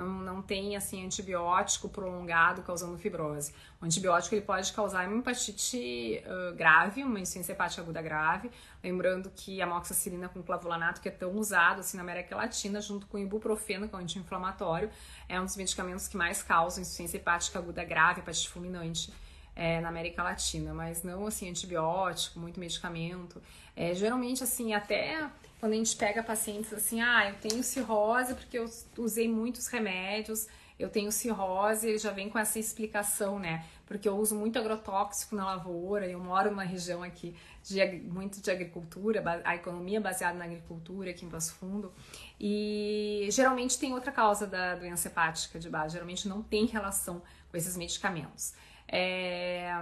Não, 0.00 0.08
não 0.08 0.42
tem 0.42 0.76
assim 0.76 1.04
antibiótico 1.04 1.88
prolongado 1.88 2.62
causando 2.62 2.96
fibrose. 2.96 3.52
O 3.80 3.84
antibiótico 3.84 4.34
ele 4.34 4.42
pode 4.42 4.72
causar 4.72 5.06
uma 5.06 5.18
hepatite 5.18 6.22
uh, 6.24 6.54
grave, 6.56 7.04
uma 7.04 7.20
insuficiência 7.20 7.52
hepática 7.52 7.82
aguda 7.82 8.00
grave. 8.00 8.50
Lembrando 8.82 9.30
que 9.34 9.60
a 9.60 9.66
amoxicilina 9.66 10.28
com 10.28 10.42
clavulanato, 10.42 11.02
que 11.02 11.08
é 11.08 11.12
tão 11.12 11.32
usado 11.32 11.80
assim 11.80 11.98
na 11.98 12.02
América 12.02 12.34
Latina, 12.34 12.80
junto 12.80 13.06
com 13.06 13.18
o 13.18 13.20
ibuprofeno, 13.20 13.88
que 13.88 13.94
é 13.94 13.98
um 13.98 14.00
anti-inflamatório, 14.00 14.90
é 15.28 15.38
um 15.38 15.44
dos 15.44 15.56
medicamentos 15.56 16.08
que 16.08 16.16
mais 16.16 16.42
causam 16.42 16.80
insuficiência 16.80 17.18
hepática 17.18 17.58
aguda 17.58 17.84
grave, 17.84 18.20
hepatite 18.20 18.48
fulminante 18.48 19.12
é, 19.54 19.80
na 19.80 19.90
América 19.90 20.22
Latina, 20.22 20.72
mas 20.72 21.02
não 21.02 21.26
assim 21.26 21.50
antibiótico, 21.50 22.40
muito 22.40 22.58
medicamento. 22.58 23.42
É, 23.76 23.94
geralmente 23.94 24.42
assim 24.42 24.72
até 24.72 25.28
quando 25.60 25.74
a 25.74 25.76
gente 25.76 25.94
pega 25.94 26.22
pacientes 26.22 26.72
assim, 26.72 27.02
ah, 27.02 27.28
eu 27.28 27.34
tenho 27.36 27.62
cirrose 27.62 28.34
porque 28.34 28.58
eu 28.58 28.68
usei 28.96 29.28
muitos 29.28 29.66
remédios, 29.66 30.48
eu 30.78 30.88
tenho 30.88 31.12
cirrose, 31.12 31.98
já 31.98 32.10
vem 32.10 32.30
com 32.30 32.38
essa 32.38 32.58
explicação, 32.58 33.38
né? 33.38 33.66
Porque 33.84 34.08
eu 34.08 34.16
uso 34.16 34.34
muito 34.34 34.58
agrotóxico 34.58 35.36
na 35.36 35.44
lavoura, 35.44 36.06
eu 36.06 36.18
moro 36.18 36.50
numa 36.50 36.62
região 36.62 37.02
aqui 37.02 37.36
de 37.62 37.84
muito 38.00 38.40
de 38.40 38.50
agricultura, 38.50 39.22
a 39.44 39.54
economia 39.54 39.98
é 39.98 40.00
baseada 40.00 40.38
na 40.38 40.46
agricultura 40.46 41.10
aqui 41.10 41.26
em 41.26 41.28
Passo 41.28 41.54
Fundo, 41.56 41.92
e 42.40 43.28
geralmente 43.30 43.78
tem 43.78 43.92
outra 43.92 44.10
causa 44.10 44.46
da 44.46 44.76
doença 44.76 45.08
hepática 45.08 45.58
de 45.58 45.68
base, 45.68 45.92
geralmente 45.92 46.26
não 46.26 46.42
tem 46.42 46.64
relação 46.64 47.22
com 47.50 47.56
esses 47.56 47.76
medicamentos. 47.76 48.54
É... 48.88 49.74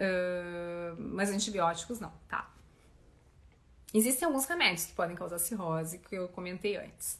Uh, 0.00 0.96
mas 0.98 1.28
antibióticos 1.28 2.00
não, 2.00 2.10
tá? 2.26 2.50
Existem 3.92 4.26
alguns 4.26 4.46
remédios 4.46 4.86
que 4.86 4.92
podem 4.92 5.16
causar 5.16 5.38
cirrose, 5.38 5.98
que 5.98 6.14
eu 6.14 6.28
comentei 6.28 6.76
antes. 6.76 7.18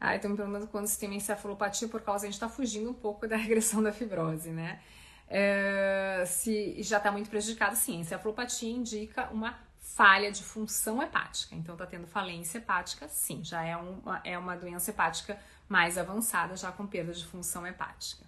Ah, 0.00 0.16
então 0.16 0.30
me 0.30 0.36
perguntando 0.36 0.66
quando 0.66 0.86
se 0.86 0.98
tem 0.98 1.08
uma 1.08 1.16
encefalopatia 1.16 1.88
por 1.88 2.02
causa, 2.02 2.26
a 2.26 2.30
gente 2.30 2.40
tá 2.40 2.48
fugindo 2.48 2.90
um 2.90 2.94
pouco 2.94 3.26
da 3.28 3.36
regressão 3.36 3.82
da 3.82 3.92
fibrose, 3.92 4.50
né? 4.50 4.80
É, 5.28 6.24
se 6.26 6.82
já 6.82 6.98
está 6.98 7.10
muito 7.10 7.30
prejudicado, 7.30 7.76
sim, 7.76 7.98
a 7.98 8.00
encefalopatia 8.00 8.70
indica 8.70 9.28
uma 9.30 9.58
falha 9.78 10.30
de 10.30 10.42
função 10.42 11.02
hepática. 11.02 11.54
Então, 11.54 11.76
tá 11.76 11.86
tendo 11.86 12.06
falência 12.06 12.58
hepática, 12.58 13.08
sim, 13.08 13.42
já 13.44 13.62
é 13.62 13.76
uma, 13.76 14.20
é 14.24 14.38
uma 14.38 14.56
doença 14.56 14.90
hepática 14.90 15.38
mais 15.68 15.96
avançada, 15.96 16.56
já 16.56 16.72
com 16.72 16.86
perda 16.86 17.12
de 17.12 17.24
função 17.24 17.66
hepática. 17.66 18.24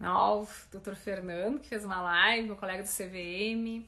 Ó, 0.00 0.42
o 0.42 0.48
doutor 0.70 0.96
Fernando, 0.96 1.60
que 1.60 1.68
fez 1.68 1.84
uma 1.84 2.00
live, 2.02 2.48
meu 2.48 2.56
colega 2.56 2.82
do 2.82 2.88
CVM. 2.88 3.86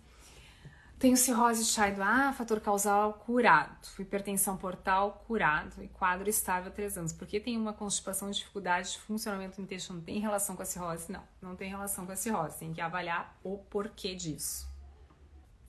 Tenho 0.99 1.17
cirrose 1.17 1.65
de 1.65 1.71
Child 1.71 2.01
A, 2.01 2.33
fator 2.33 2.61
causal 2.61 3.15
curado. 3.15 3.87
Hipertensão 3.99 4.57
portal 4.57 5.25
curado 5.27 5.83
e 5.83 5.89
quadro 5.89 6.29
estável 6.31 6.69
há 6.69 6.75
três 6.75 6.97
anos. 6.97 7.13
Porque 7.13 7.41
tem 7.41 7.57
uma 7.57 7.73
constipação 7.73 8.31
de 8.31 8.39
dificuldade 8.39 8.93
de 8.93 8.99
funcionamento 9.01 9.57
do 9.57 9.63
intestino. 9.63 10.01
Tem 10.01 10.19
relação 10.19 10.57
com 10.57 10.63
a 10.63 10.65
cirrose? 10.65 11.11
Não, 11.13 11.23
não 11.43 11.57
tem 11.57 11.69
relação 11.69 12.07
com 12.07 12.13
a 12.13 12.17
cirrose. 12.17 12.59
Tem 12.59 12.73
que 12.73 12.81
avaliar 12.81 13.37
o 13.43 13.59
porquê 13.59 14.15
disso. 14.15 14.67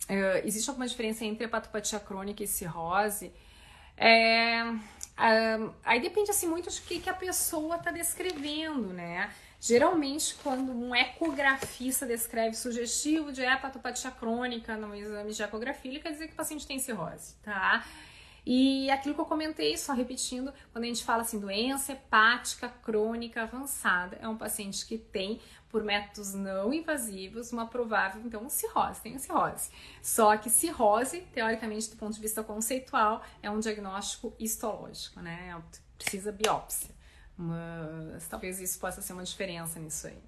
Uh, 0.10 0.46
existe 0.46 0.70
alguma 0.70 0.88
diferença 0.88 1.26
entre 1.26 1.46
hepatopatia 1.46 2.00
crônica 2.00 2.44
e 2.44 2.48
cirrose? 2.48 3.34
É, 3.98 4.64
aí 5.18 6.00
depende 6.02 6.32
assim 6.32 6.48
muito 6.48 6.70
de 6.70 6.82
que, 6.82 7.00
que 7.00 7.10
a 7.10 7.14
pessoa 7.14 7.76
está 7.78 7.92
descrevendo, 7.92 8.94
né? 8.94 9.32
Geralmente, 9.60 10.36
quando 10.44 10.72
um 10.72 10.96
ecografista 10.96 12.06
descreve 12.06 12.56
sugestivo 12.56 13.32
de 13.32 13.42
hepatopatia 13.42 14.12
crônica 14.12 14.76
no 14.78 14.94
exame 14.94 15.32
de 15.32 15.42
ecografia, 15.42 15.92
ele 15.92 16.00
quer 16.00 16.12
dizer 16.12 16.28
que 16.28 16.34
o 16.34 16.36
paciente 16.36 16.68
tem 16.68 16.78
cirrose, 16.78 17.36
tá? 17.42 17.84
E 18.46 18.92
aquilo 18.92 19.16
que 19.16 19.22
eu 19.22 19.26
comentei, 19.26 19.76
só 19.76 19.92
repetindo, 19.92 20.54
quando 20.72 20.84
a 20.84 20.88
gente 20.88 21.04
fala 21.04 21.24
assim, 21.24 21.40
doença 21.40 21.94
hepática 21.94 22.70
crônica 22.70 23.42
avançada, 23.42 24.20
é 24.22 24.28
um 24.28 24.38
paciente 24.38 24.86
que 24.86 25.00
tem, 25.00 25.42
por 25.76 25.84
métodos 25.84 26.34
não 26.34 26.74
invasivos, 26.74 27.52
uma 27.52 27.68
provável, 27.68 28.22
então, 28.24 28.48
cirrose, 28.50 29.02
tem 29.02 29.20
cirrose. 29.20 29.70
Só 30.02 30.38
que 30.38 30.50
cirrose, 30.50 31.20
teoricamente, 31.34 31.90
do 31.90 31.98
ponto 31.98 32.14
de 32.14 32.22
vista 32.22 32.42
conceitual, 32.42 33.22
é 33.44 33.52
um 33.52 33.60
diagnóstico 33.60 34.34
histológico, 34.40 35.20
né? 35.20 35.62
Precisa 35.98 36.32
biópsia. 36.32 36.96
Mas 37.36 38.26
talvez 38.30 38.62
isso 38.62 38.80
possa 38.80 39.02
ser 39.02 39.12
uma 39.12 39.26
diferença 39.26 39.78
nisso 39.78 40.08
aí. 40.08 40.24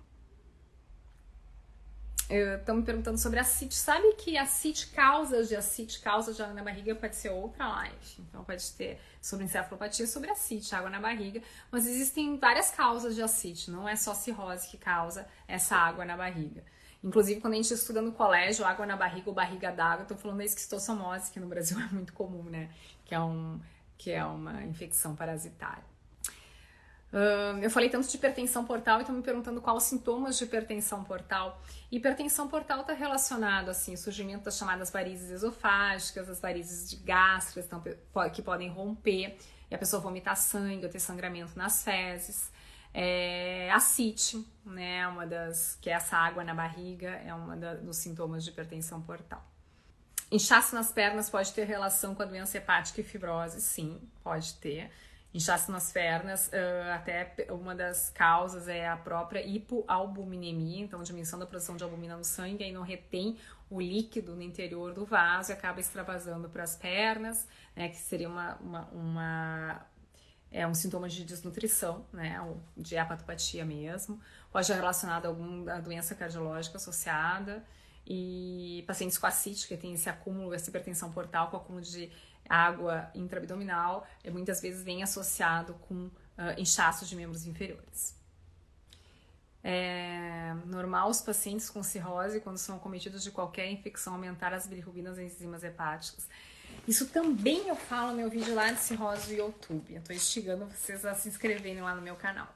Estão 2.29 2.75
me 2.75 2.83
perguntando 2.83 3.17
sobre 3.17 3.39
acite. 3.39 3.73
Sabe 3.73 4.13
que 4.15 4.37
acite, 4.37 4.87
causas 4.87 5.47
de 5.47 5.55
acite, 5.55 6.01
causas 6.01 6.35
de 6.35 6.41
água 6.41 6.53
na 6.53 6.63
barriga 6.63 6.93
pode 6.93 7.15
ser 7.15 7.29
outra 7.29 7.67
live. 7.67 7.95
Então 8.19 8.43
pode 8.43 8.69
ter 8.73 8.99
sobre 9.21 9.45
encefalopatia, 9.45 10.05
sobre 10.05 10.29
acite, 10.29 10.75
água 10.75 10.89
na 10.89 10.99
barriga. 10.99 11.41
Mas 11.71 11.87
existem 11.87 12.37
várias 12.37 12.69
causas 12.69 13.15
de 13.15 13.21
acite, 13.21 13.71
não 13.71 13.87
é 13.87 13.95
só 13.95 14.13
cirrose 14.13 14.67
que 14.67 14.77
causa 14.77 15.25
essa 15.47 15.77
água 15.77 16.03
na 16.03 16.17
barriga. 16.17 16.63
Inclusive, 17.03 17.39
quando 17.39 17.53
a 17.53 17.57
gente 17.57 17.73
estuda 17.73 18.01
no 18.01 18.11
colégio, 18.11 18.65
água 18.65 18.85
na 18.85 18.97
barriga 18.97 19.29
ou 19.29 19.33
barriga 19.33 19.71
d'água, 19.71 20.01
estou 20.01 20.17
falando 20.17 20.39
da 20.39 20.45
esquistossomose, 20.45 21.31
que 21.31 21.39
no 21.39 21.47
Brasil 21.47 21.79
é 21.81 21.87
muito 21.93 22.11
comum, 22.11 22.43
né? 22.43 22.69
Que 23.05 23.15
é, 23.15 23.19
um, 23.19 23.59
que 23.97 24.11
é 24.11 24.25
uma 24.25 24.63
infecção 24.63 25.15
parasitária. 25.15 25.83
Uh, 27.11 27.57
eu 27.61 27.69
falei 27.71 27.89
tanto 27.89 28.05
de 28.07 28.17
hipertensão 28.17 28.65
portal 28.65 28.97
e 28.97 29.01
estão 29.01 29.15
me 29.15 29.21
perguntando 29.21 29.61
quais 29.61 29.83
os 29.83 29.83
sintomas 29.83 30.37
de 30.37 30.43
hipertensão 30.43 31.03
portal. 31.03 31.61
Hipertensão 31.89 32.49
portal 32.49 32.81
está 32.81 32.93
relacionado 32.93 33.69
assim, 33.69 33.91
ao 33.91 33.97
surgimento 33.97 34.43
das 34.43 34.57
chamadas 34.57 34.91
varizes 34.91 35.29
esofágicas, 35.29 36.29
as 36.29 36.41
varizes 36.41 36.89
de 36.89 36.97
gástricas 36.97 37.65
então, 37.65 37.81
que 38.33 38.41
podem 38.41 38.69
romper 38.69 39.37
e 39.71 39.75
a 39.75 39.77
pessoa 39.77 40.01
vomitar 40.01 40.35
sangue 40.35 40.85
ou 40.85 40.91
ter 40.91 40.99
sangramento 40.99 41.57
nas 41.57 41.81
fezes. 41.83 42.51
É, 42.93 43.69
a 43.71 43.79
CIT, 43.79 44.45
né, 44.65 45.07
uma 45.07 45.25
das, 45.25 45.77
que 45.81 45.89
é 45.89 45.93
essa 45.93 46.17
água 46.17 46.43
na 46.43 46.53
barriga, 46.53 47.09
é 47.09 47.33
uma 47.33 47.55
dos 47.55 47.97
sintomas 47.97 48.43
de 48.43 48.49
hipertensão 48.49 49.01
portal. 49.01 49.45
Inchaço 50.29 50.75
nas 50.75 50.91
pernas 50.91 51.29
pode 51.29 51.53
ter 51.53 51.65
relação 51.65 52.13
com 52.13 52.21
a 52.21 52.25
doença 52.25 52.57
hepática 52.57 52.99
e 52.99 53.03
fibrose? 53.03 53.61
Sim, 53.61 54.01
pode 54.21 54.55
ter 54.55 54.91
inchaço 55.33 55.71
nas 55.71 55.91
pernas, 55.91 56.47
uh, 56.47 56.91
até 56.93 57.35
uma 57.49 57.75
das 57.75 58.09
causas 58.09 58.67
é 58.67 58.87
a 58.87 58.97
própria 58.97 59.45
hipoalbuminemia, 59.45 60.83
então 60.83 61.03
diminuição 61.03 61.37
da 61.37 61.45
produção 61.45 61.75
de 61.75 61.83
albumina 61.83 62.17
no 62.17 62.23
sangue, 62.23 62.63
aí 62.63 62.71
não 62.71 62.81
retém 62.81 63.37
o 63.69 63.79
líquido 63.79 64.35
no 64.35 64.41
interior 64.41 64.93
do 64.93 65.05
vaso 65.05 65.51
e 65.51 65.53
acaba 65.53 65.79
extravasando 65.79 66.49
para 66.49 66.63
as 66.63 66.75
pernas, 66.75 67.47
né, 67.75 67.89
que 67.89 67.97
seria 67.97 68.29
uma, 68.29 68.55
uma, 68.55 68.81
uma 68.91 69.85
é 70.49 70.65
um 70.65 70.73
sintoma 70.73 71.09
de 71.09 71.25
desnutrição, 71.25 72.05
né, 72.13 72.39
de 72.75 72.95
hepatopatia 72.95 73.65
mesmo, 73.65 74.19
pode 74.51 74.65
ser 74.65 74.75
relacionado 74.75 75.25
a 75.25 75.29
alguma 75.29 75.81
doença 75.81 76.15
cardiológica 76.15 76.77
associada, 76.77 77.63
e 78.09 78.85
pacientes 78.87 79.17
com 79.17 79.27
ascite, 79.27 79.67
que 79.67 79.75
tem 79.75 79.93
esse 79.93 80.09
acúmulo, 80.09 80.53
essa 80.53 80.69
hipertensão 80.69 81.11
portal 81.11 81.49
com 81.51 81.57
acúmulo 81.57 81.83
de 81.83 82.09
água 82.49 83.09
intraabdominal, 83.13 84.07
muitas 84.31 84.61
vezes 84.61 84.83
vem 84.83 85.03
associado 85.03 85.73
com 85.87 86.05
uh, 86.05 86.11
inchaço 86.57 87.05
de 87.05 87.15
membros 87.15 87.45
inferiores. 87.45 88.15
É 89.63 90.53
normal 90.65 91.09
os 91.09 91.21
pacientes 91.21 91.69
com 91.69 91.83
cirrose, 91.83 92.39
quando 92.39 92.57
são 92.57 92.77
acometidos 92.77 93.23
de 93.23 93.31
qualquer 93.31 93.69
infecção, 93.69 94.13
aumentar 94.13 94.53
as 94.53 94.65
bilirrubinas 94.65 95.17
e 95.17 95.23
enzimas 95.23 95.63
hepáticas. 95.63 96.27
Isso 96.87 97.07
também 97.07 97.67
eu 97.67 97.75
falo 97.75 98.11
no 98.11 98.17
meu 98.17 98.29
vídeo 98.29 98.55
lá 98.55 98.71
de 98.71 98.79
cirrose 98.79 99.27
do 99.27 99.33
YouTube. 99.33 99.93
Eu 99.93 100.01
tô 100.01 100.13
instigando 100.13 100.65
vocês 100.67 101.03
a 101.03 101.13
se 101.15 101.27
inscreverem 101.27 101.81
lá 101.81 101.93
no 101.93 102.01
meu 102.01 102.15
canal. 102.15 102.47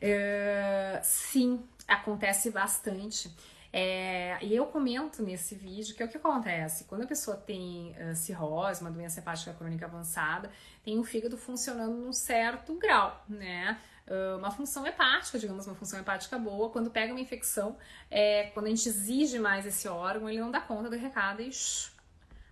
É, 0.00 1.00
sim, 1.02 1.62
acontece 1.86 2.50
bastante. 2.50 3.30
É, 3.72 4.38
e 4.42 4.54
eu 4.54 4.66
comento 4.66 5.22
nesse 5.22 5.54
vídeo 5.54 5.94
que 5.94 6.02
é 6.02 6.06
o 6.06 6.08
que 6.08 6.16
acontece 6.16 6.84
quando 6.84 7.02
a 7.02 7.06
pessoa 7.06 7.36
tem 7.36 7.94
uh, 8.00 8.16
cirrose, 8.16 8.80
uma 8.80 8.90
doença 8.90 9.20
hepática 9.20 9.52
crônica 9.52 9.84
avançada, 9.84 10.50
tem 10.82 10.98
o 10.98 11.04
fígado 11.04 11.36
funcionando 11.36 11.94
num 11.94 12.12
certo 12.12 12.74
grau, 12.74 13.24
né? 13.28 13.78
Uh, 14.06 14.38
uma 14.38 14.50
função 14.50 14.86
hepática, 14.86 15.38
digamos, 15.38 15.66
uma 15.66 15.76
função 15.76 16.00
hepática 16.00 16.38
boa. 16.38 16.70
Quando 16.70 16.90
pega 16.90 17.12
uma 17.12 17.20
infecção, 17.20 17.76
é, 18.10 18.44
quando 18.54 18.66
a 18.66 18.70
gente 18.70 18.88
exige 18.88 19.38
mais 19.38 19.66
esse 19.66 19.86
órgão, 19.86 20.30
ele 20.30 20.40
não 20.40 20.50
dá 20.50 20.62
conta 20.62 20.88
do 20.88 20.96
recado 20.96 21.42
e 21.42 21.52
shh, 21.52 21.92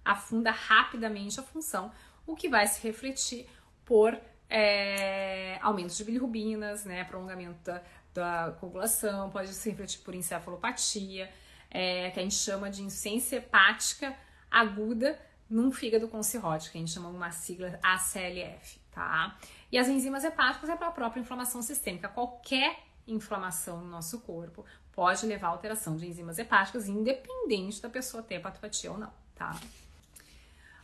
afunda 0.05 0.51
rapidamente 0.51 1.41
a 1.41 1.43
função, 1.43 1.91
o 2.27 2.37
que 2.37 2.47
vai 2.47 2.67
se 2.67 2.87
refletir 2.87 3.49
por 3.87 4.21
é, 4.49 5.59
aumento 5.61 5.95
de 5.95 6.05
bilirrubinas, 6.05 6.85
né, 6.85 7.05
prolongamento 7.05 7.59
da, 7.65 7.83
da 8.17 8.57
coagulação, 8.59 9.31
pode 9.31 9.53
se 9.53 9.71
refletir 9.71 10.01
por 10.01 10.15
encefalopatia, 10.15 11.31
é, 11.71 12.11
que 12.11 12.19
a 12.19 12.23
gente 12.23 12.35
chama 12.35 12.71
de 12.71 12.83
insuficiência 12.83 13.37
hepática 13.37 14.17
aguda 14.51 15.19
num 15.49 15.71
fígado 15.71 16.09
com 16.09 16.23
cirrótico, 16.23 16.73
que 16.73 16.79
a 16.79 16.81
gente 16.81 16.93
chama 16.93 17.09
uma 17.09 17.31
sigla 17.31 17.79
ACLF, 17.83 18.81
tá? 18.91 19.37
E 19.71 19.79
as 19.79 19.87
enzimas 19.87 20.25
hepáticas 20.25 20.69
é 20.69 20.77
para 20.77 20.89
a 20.89 20.91
própria 20.91 21.21
inflamação 21.21 21.63
sistêmica. 21.63 22.09
Qualquer 22.09 22.81
inflamação 23.07 23.81
no 23.81 23.89
nosso 23.89 24.21
corpo 24.21 24.65
pode 24.93 25.27
levar 25.27 25.49
a 25.49 25.51
alteração 25.51 25.97
de 25.97 26.07
enzimas 26.07 26.39
hepáticas, 26.39 26.89
independente 26.89 27.83
da 27.83 27.89
pessoa 27.89 28.23
ter 28.23 28.37
hepatopatia 28.37 28.91
ou 28.91 28.99
não, 28.99 29.13
tá? 29.35 29.51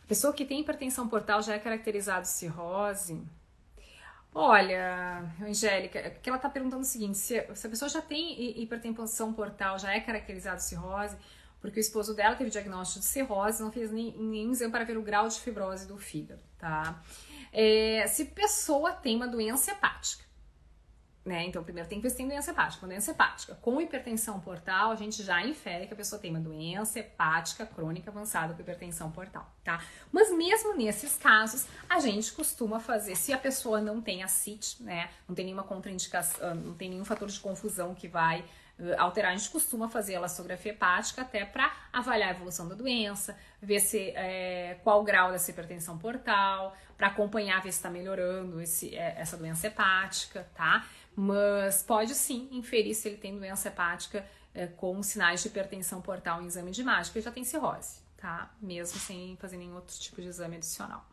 A 0.03 0.07
pessoa 0.07 0.31
que 0.31 0.45
tem 0.45 0.61
hipertensão 0.61 1.09
portal 1.09 1.41
já 1.41 1.55
é 1.55 1.59
caracterizado 1.59 2.27
cirrose, 2.27 3.21
Olha, 4.35 5.31
Angélica, 5.41 5.99
é 5.99 6.09
que 6.09 6.27
ela 6.27 6.37
está 6.37 6.49
perguntando 6.49 6.81
o 6.81 6.85
seguinte: 6.85 7.17
se, 7.17 7.45
se, 7.53 7.67
a 7.67 7.69
pessoa 7.69 7.87
já 7.87 8.01
tem 8.01 8.61
hipertensão 8.61 9.31
portal, 9.31 9.77
já 9.77 9.93
é 9.93 9.99
caracterizado 9.99 10.61
cirrose, 10.61 11.15
porque 11.61 11.79
o 11.79 11.81
esposo 11.81 12.15
dela 12.15 12.35
teve 12.35 12.49
diagnóstico 12.49 13.01
de 13.01 13.05
cirrose, 13.05 13.61
não 13.61 13.71
fez 13.71 13.91
nem, 13.91 14.11
nenhum 14.17 14.51
exame 14.51 14.71
para 14.71 14.83
ver 14.83 14.97
o 14.97 15.03
grau 15.03 15.27
de 15.27 15.39
fibrose 15.39 15.87
do 15.87 15.97
fígado, 15.97 16.41
tá? 16.57 17.01
É, 17.51 18.07
se 18.07 18.25
pessoa 18.25 18.91
tem 18.91 19.15
uma 19.15 19.27
doença 19.27 19.71
hepática, 19.71 20.22
né? 21.25 21.45
Então, 21.45 21.63
primeiro 21.63 21.87
tem 21.87 21.99
que 21.99 22.03
ver 22.03 22.09
se 22.09 22.17
tem 22.17 22.27
doença 22.27 22.51
hepática. 22.51 22.85
Uma 22.85 22.89
doença 22.89 23.11
hepática 23.11 23.55
com 23.61 23.79
hipertensão 23.79 24.39
portal, 24.41 24.91
a 24.91 24.95
gente 24.95 25.23
já 25.23 25.41
infere 25.45 25.87
que 25.87 25.93
a 25.93 25.95
pessoa 25.95 26.19
tem 26.19 26.29
uma 26.29 26.39
doença 26.39 26.99
hepática 26.99 27.65
crônica 27.65 28.11
avançada 28.11 28.53
com 28.53 28.61
hipertensão 28.61 29.09
portal, 29.09 29.49
tá? 29.63 29.81
Mas 30.11 30.29
mesmo 30.35 30.75
nesses 30.75 31.15
casos, 31.15 31.65
a 31.89 31.99
gente 31.99 32.33
costuma 32.33 32.79
fazer, 32.79 33.15
se 33.15 33.31
a 33.31 33.37
pessoa 33.37 33.79
não 33.79 34.01
tem 34.01 34.21
a 34.21 34.27
CIT, 34.27 34.83
né? 34.83 35.09
Não 35.27 35.33
tem 35.33 35.45
nenhuma 35.45 35.63
contraindicação, 35.63 36.49
ah, 36.49 36.53
não 36.53 36.73
tem 36.73 36.89
nenhum 36.89 37.05
fator 37.05 37.29
de 37.29 37.39
confusão 37.39 37.95
que 37.95 38.07
vai 38.07 38.41
uh, 38.79 38.95
alterar, 38.97 39.31
a 39.31 39.35
gente 39.35 39.49
costuma 39.49 39.87
fazer 39.87 40.15
a 40.15 40.17
elastografia 40.17 40.73
hepática 40.73 41.21
até 41.21 41.45
para 41.45 41.71
avaliar 41.93 42.29
a 42.29 42.31
evolução 42.31 42.67
da 42.67 42.75
doença, 42.75 43.37
ver 43.61 43.79
se 43.79 44.09
é, 44.09 44.77
qual 44.83 44.99
o 44.99 45.03
grau 45.03 45.31
dessa 45.31 45.49
hipertensão 45.51 45.97
portal, 45.97 46.75
para 46.97 47.07
acompanhar, 47.07 47.61
ver 47.61 47.71
se 47.71 47.79
está 47.79 47.89
melhorando 47.89 48.61
esse, 48.61 48.95
é, 48.95 49.15
essa 49.17 49.37
doença 49.37 49.67
hepática, 49.67 50.47
tá? 50.53 50.85
Mas 51.15 51.83
pode 51.83 52.13
sim 52.15 52.49
inferir 52.51 52.95
se 52.95 53.07
ele 53.07 53.17
tem 53.17 53.37
doença 53.37 53.67
hepática 53.67 54.25
é, 54.53 54.67
com 54.67 55.01
sinais 55.01 55.41
de 55.41 55.47
hipertensão 55.47 56.01
portal 56.01 56.41
em 56.41 56.47
exame 56.47 56.71
de 56.71 56.81
imagem, 56.81 57.11
porque 57.11 57.21
já 57.21 57.31
tem 57.31 57.43
cirrose, 57.43 57.99
tá? 58.17 58.53
Mesmo 58.61 58.99
sem 58.99 59.35
fazer 59.37 59.57
nenhum 59.57 59.75
outro 59.75 59.95
tipo 59.97 60.21
de 60.21 60.27
exame 60.27 60.57
adicional. 60.57 61.05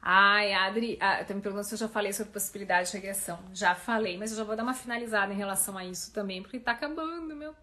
Ai, 0.00 0.54
Adri, 0.54 0.96
ah, 1.00 1.22
tá 1.24 1.34
me 1.34 1.40
perguntando 1.40 1.66
se 1.66 1.74
eu 1.74 1.78
já 1.78 1.88
falei 1.88 2.12
sobre 2.12 2.32
possibilidade 2.32 2.90
de 2.90 2.96
regressão. 2.96 3.38
Já 3.52 3.74
falei, 3.74 4.16
mas 4.16 4.30
eu 4.30 4.38
já 4.38 4.44
vou 4.44 4.56
dar 4.56 4.62
uma 4.62 4.74
finalizada 4.74 5.32
em 5.32 5.36
relação 5.36 5.76
a 5.76 5.84
isso 5.84 6.12
também, 6.12 6.42
porque 6.42 6.58
tá 6.58 6.72
acabando 6.72 7.36
meu 7.36 7.54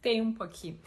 tempo 0.00 0.42
aqui. 0.42 0.80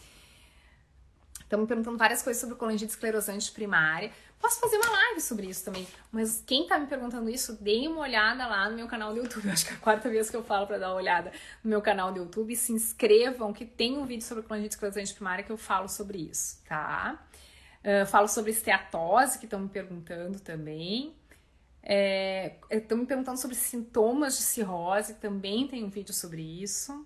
Estamos 1.54 1.68
perguntando 1.68 2.00
várias 2.00 2.24
coisas 2.24 2.42
sobre 2.42 2.56
colangite 2.56 2.90
esclerosante 2.90 3.52
primária. 3.52 4.12
Posso 4.42 4.60
fazer 4.60 4.76
uma 4.78 4.90
live 4.90 5.22
sobre 5.22 5.46
isso 5.46 5.64
também. 5.64 5.88
Mas 6.12 6.44
quem 6.48 6.66
tá 6.66 6.80
me 6.80 6.88
perguntando 6.88 7.30
isso, 7.30 7.56
dê 7.62 7.88
uma 7.88 8.02
olhada 8.02 8.48
lá 8.48 8.68
no 8.72 8.76
meu 8.76 8.88
canal 8.88 9.14
do 9.14 9.20
YouTube. 9.20 9.48
Acho 9.54 9.68
que 9.68 9.72
é 9.72 9.76
a 9.76 9.80
quarta 9.80 10.10
vez 10.10 10.32
que 10.32 10.36
eu 10.36 10.44
falo 10.44 10.66
para 10.66 10.80
dar 10.80 10.88
uma 10.88 10.96
olhada 10.96 11.32
no 11.64 11.70
meu 11.70 11.80
canal 11.80 12.12
do 12.12 12.18
YouTube. 12.18 12.56
Se 12.56 12.74
inscrevam, 12.74 13.54
que 13.54 13.66
tem 13.66 14.00
um 14.00 14.04
vídeo 14.04 14.24
sobre 14.24 14.42
colangite 14.42 14.74
esclerosante 14.74 15.14
primária 15.14 15.44
que 15.44 15.52
eu 15.52 15.58
falo 15.58 15.88
sobre 15.88 16.28
isso, 16.28 16.60
tá? 16.68 17.24
Uh, 17.86 18.08
falo 18.08 18.28
sobre 18.28 18.50
esteatose, 18.50 19.38
que 19.38 19.46
estão 19.46 19.60
me 19.60 19.70
perguntando 19.70 20.40
também. 20.40 21.16
Estão 21.84 22.98
é, 22.98 23.02
me 23.02 23.06
perguntando 23.06 23.40
sobre 23.40 23.56
sintomas 23.56 24.38
de 24.38 24.42
cirrose, 24.42 25.14
também 25.16 25.68
tem 25.68 25.84
um 25.84 25.90
vídeo 25.90 26.16
sobre 26.16 26.42
isso. 26.42 27.06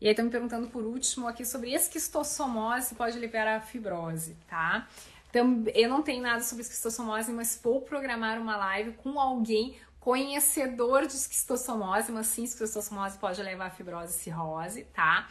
E 0.00 0.06
aí 0.06 0.12
estão 0.12 0.24
me 0.24 0.30
perguntando 0.30 0.68
por 0.68 0.84
último 0.84 1.26
aqui 1.26 1.44
sobre 1.44 1.74
esquistossomose 1.74 2.94
pode 2.94 3.18
liberar 3.18 3.56
a 3.56 3.60
fibrose, 3.60 4.36
tá? 4.48 4.86
Então, 5.30 5.64
eu 5.74 5.88
não 5.88 6.02
tenho 6.02 6.22
nada 6.22 6.42
sobre 6.42 6.62
esquistossomose, 6.62 7.32
mas 7.32 7.60
vou 7.62 7.82
programar 7.82 8.40
uma 8.40 8.56
live 8.56 8.92
com 8.92 9.20
alguém 9.20 9.76
conhecedor 10.00 11.06
de 11.06 11.14
esquistossomose, 11.14 12.10
mas 12.12 12.26
sim, 12.28 12.44
esquistossomose 12.44 13.18
pode 13.18 13.42
levar 13.42 13.66
a 13.66 13.70
fibrose 13.70 14.16
e 14.16 14.18
cirrose, 14.18 14.84
tá? 14.94 15.28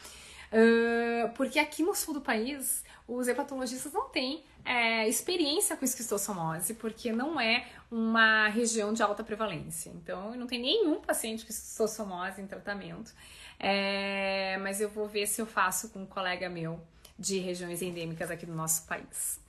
Uh, 0.51 1.29
porque 1.33 1.59
aqui 1.59 1.81
no 1.81 1.95
sul 1.95 2.13
do 2.13 2.21
país, 2.21 2.83
os 3.07 3.27
hepatologistas 3.27 3.91
não 3.91 4.09
têm 4.09 4.43
é, 4.63 5.07
experiência 5.07 5.75
com 5.75 5.85
esquistossomose, 5.85 6.73
porque 6.73 7.11
não 7.11 7.39
é 7.39 7.65
uma 7.89 8.49
região 8.49 8.93
de 8.93 9.01
alta 9.01 9.23
prevalência. 9.23 9.89
Então, 9.89 10.35
não 10.35 10.45
tem 10.45 10.59
nenhum 10.59 10.99
paciente 10.99 11.45
com 11.45 11.51
esquistossomose 11.51 12.41
em 12.41 12.47
tratamento. 12.47 13.13
É, 13.59 14.57
mas 14.61 14.79
eu 14.79 14.89
vou 14.89 15.07
ver 15.07 15.27
se 15.27 15.41
eu 15.41 15.45
faço 15.45 15.89
com 15.89 16.03
um 16.03 16.05
colega 16.05 16.49
meu 16.49 16.79
de 17.17 17.39
regiões 17.39 17.81
endêmicas 17.81 18.29
aqui 18.29 18.45
do 18.45 18.53
nosso 18.53 18.85
país. 18.85 19.39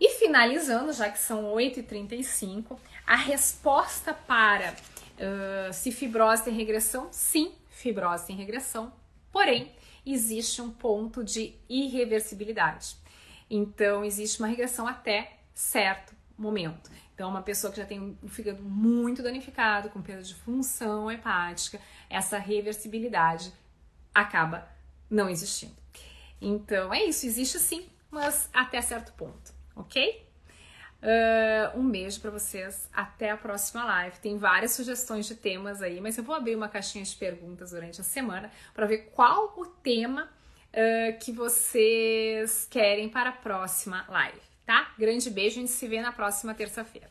E 0.00 0.10
finalizando, 0.18 0.92
já 0.92 1.10
que 1.10 1.18
são 1.18 1.54
8h35, 1.54 2.76
a 3.06 3.16
resposta 3.16 4.14
para 4.14 4.72
uh, 4.72 5.72
se 5.72 5.92
fibrose 5.92 6.42
tem 6.42 6.54
regressão, 6.54 7.08
sim, 7.12 7.52
fibrose 7.68 8.26
tem 8.26 8.34
regressão, 8.34 8.92
porém, 9.30 9.70
existe 10.04 10.60
um 10.60 10.70
ponto 10.70 11.22
de 11.22 11.54
irreversibilidade. 11.68 12.96
Então, 13.48 14.04
existe 14.04 14.40
uma 14.40 14.48
regressão 14.48 14.88
até 14.88 15.38
certo 15.54 16.14
momento. 16.36 16.90
Então, 17.14 17.28
uma 17.28 17.42
pessoa 17.42 17.70
que 17.70 17.76
já 17.78 17.86
tem 17.86 18.18
o 18.22 18.28
fígado 18.28 18.62
muito 18.62 19.22
danificado, 19.22 19.90
com 19.90 20.00
perda 20.00 20.22
de 20.22 20.34
função 20.34 21.10
hepática, 21.10 21.78
essa 22.12 22.38
reversibilidade 22.38 23.52
acaba 24.14 24.68
não 25.10 25.28
existindo. 25.28 25.76
Então, 26.40 26.92
é 26.92 27.04
isso, 27.04 27.26
existe 27.26 27.58
sim, 27.58 27.88
mas 28.10 28.48
até 28.52 28.80
certo 28.80 29.12
ponto 29.12 29.52
ok? 29.74 30.26
Uh, 31.02 31.80
um 31.80 31.90
beijo 31.90 32.20
para 32.20 32.30
vocês, 32.30 32.88
até 32.92 33.30
a 33.30 33.36
próxima 33.36 33.84
live. 33.84 34.18
Tem 34.20 34.38
várias 34.38 34.72
sugestões 34.72 35.26
de 35.26 35.34
temas 35.34 35.82
aí, 35.82 36.00
mas 36.00 36.16
eu 36.16 36.22
vou 36.22 36.34
abrir 36.34 36.54
uma 36.54 36.68
caixinha 36.68 37.04
de 37.04 37.14
perguntas 37.16 37.72
durante 37.72 38.00
a 38.00 38.04
semana 38.04 38.50
para 38.72 38.86
ver 38.86 39.10
qual 39.12 39.52
o 39.56 39.66
tema 39.66 40.28
uh, 40.68 41.18
que 41.18 41.32
vocês 41.32 42.66
querem 42.70 43.08
para 43.08 43.30
a 43.30 43.32
próxima 43.32 44.04
live, 44.08 44.40
tá? 44.64 44.92
Grande 44.96 45.28
beijo, 45.28 45.58
a 45.58 45.60
gente 45.60 45.72
se 45.72 45.88
vê 45.88 46.00
na 46.00 46.12
próxima 46.12 46.54
terça-feira. 46.54 47.10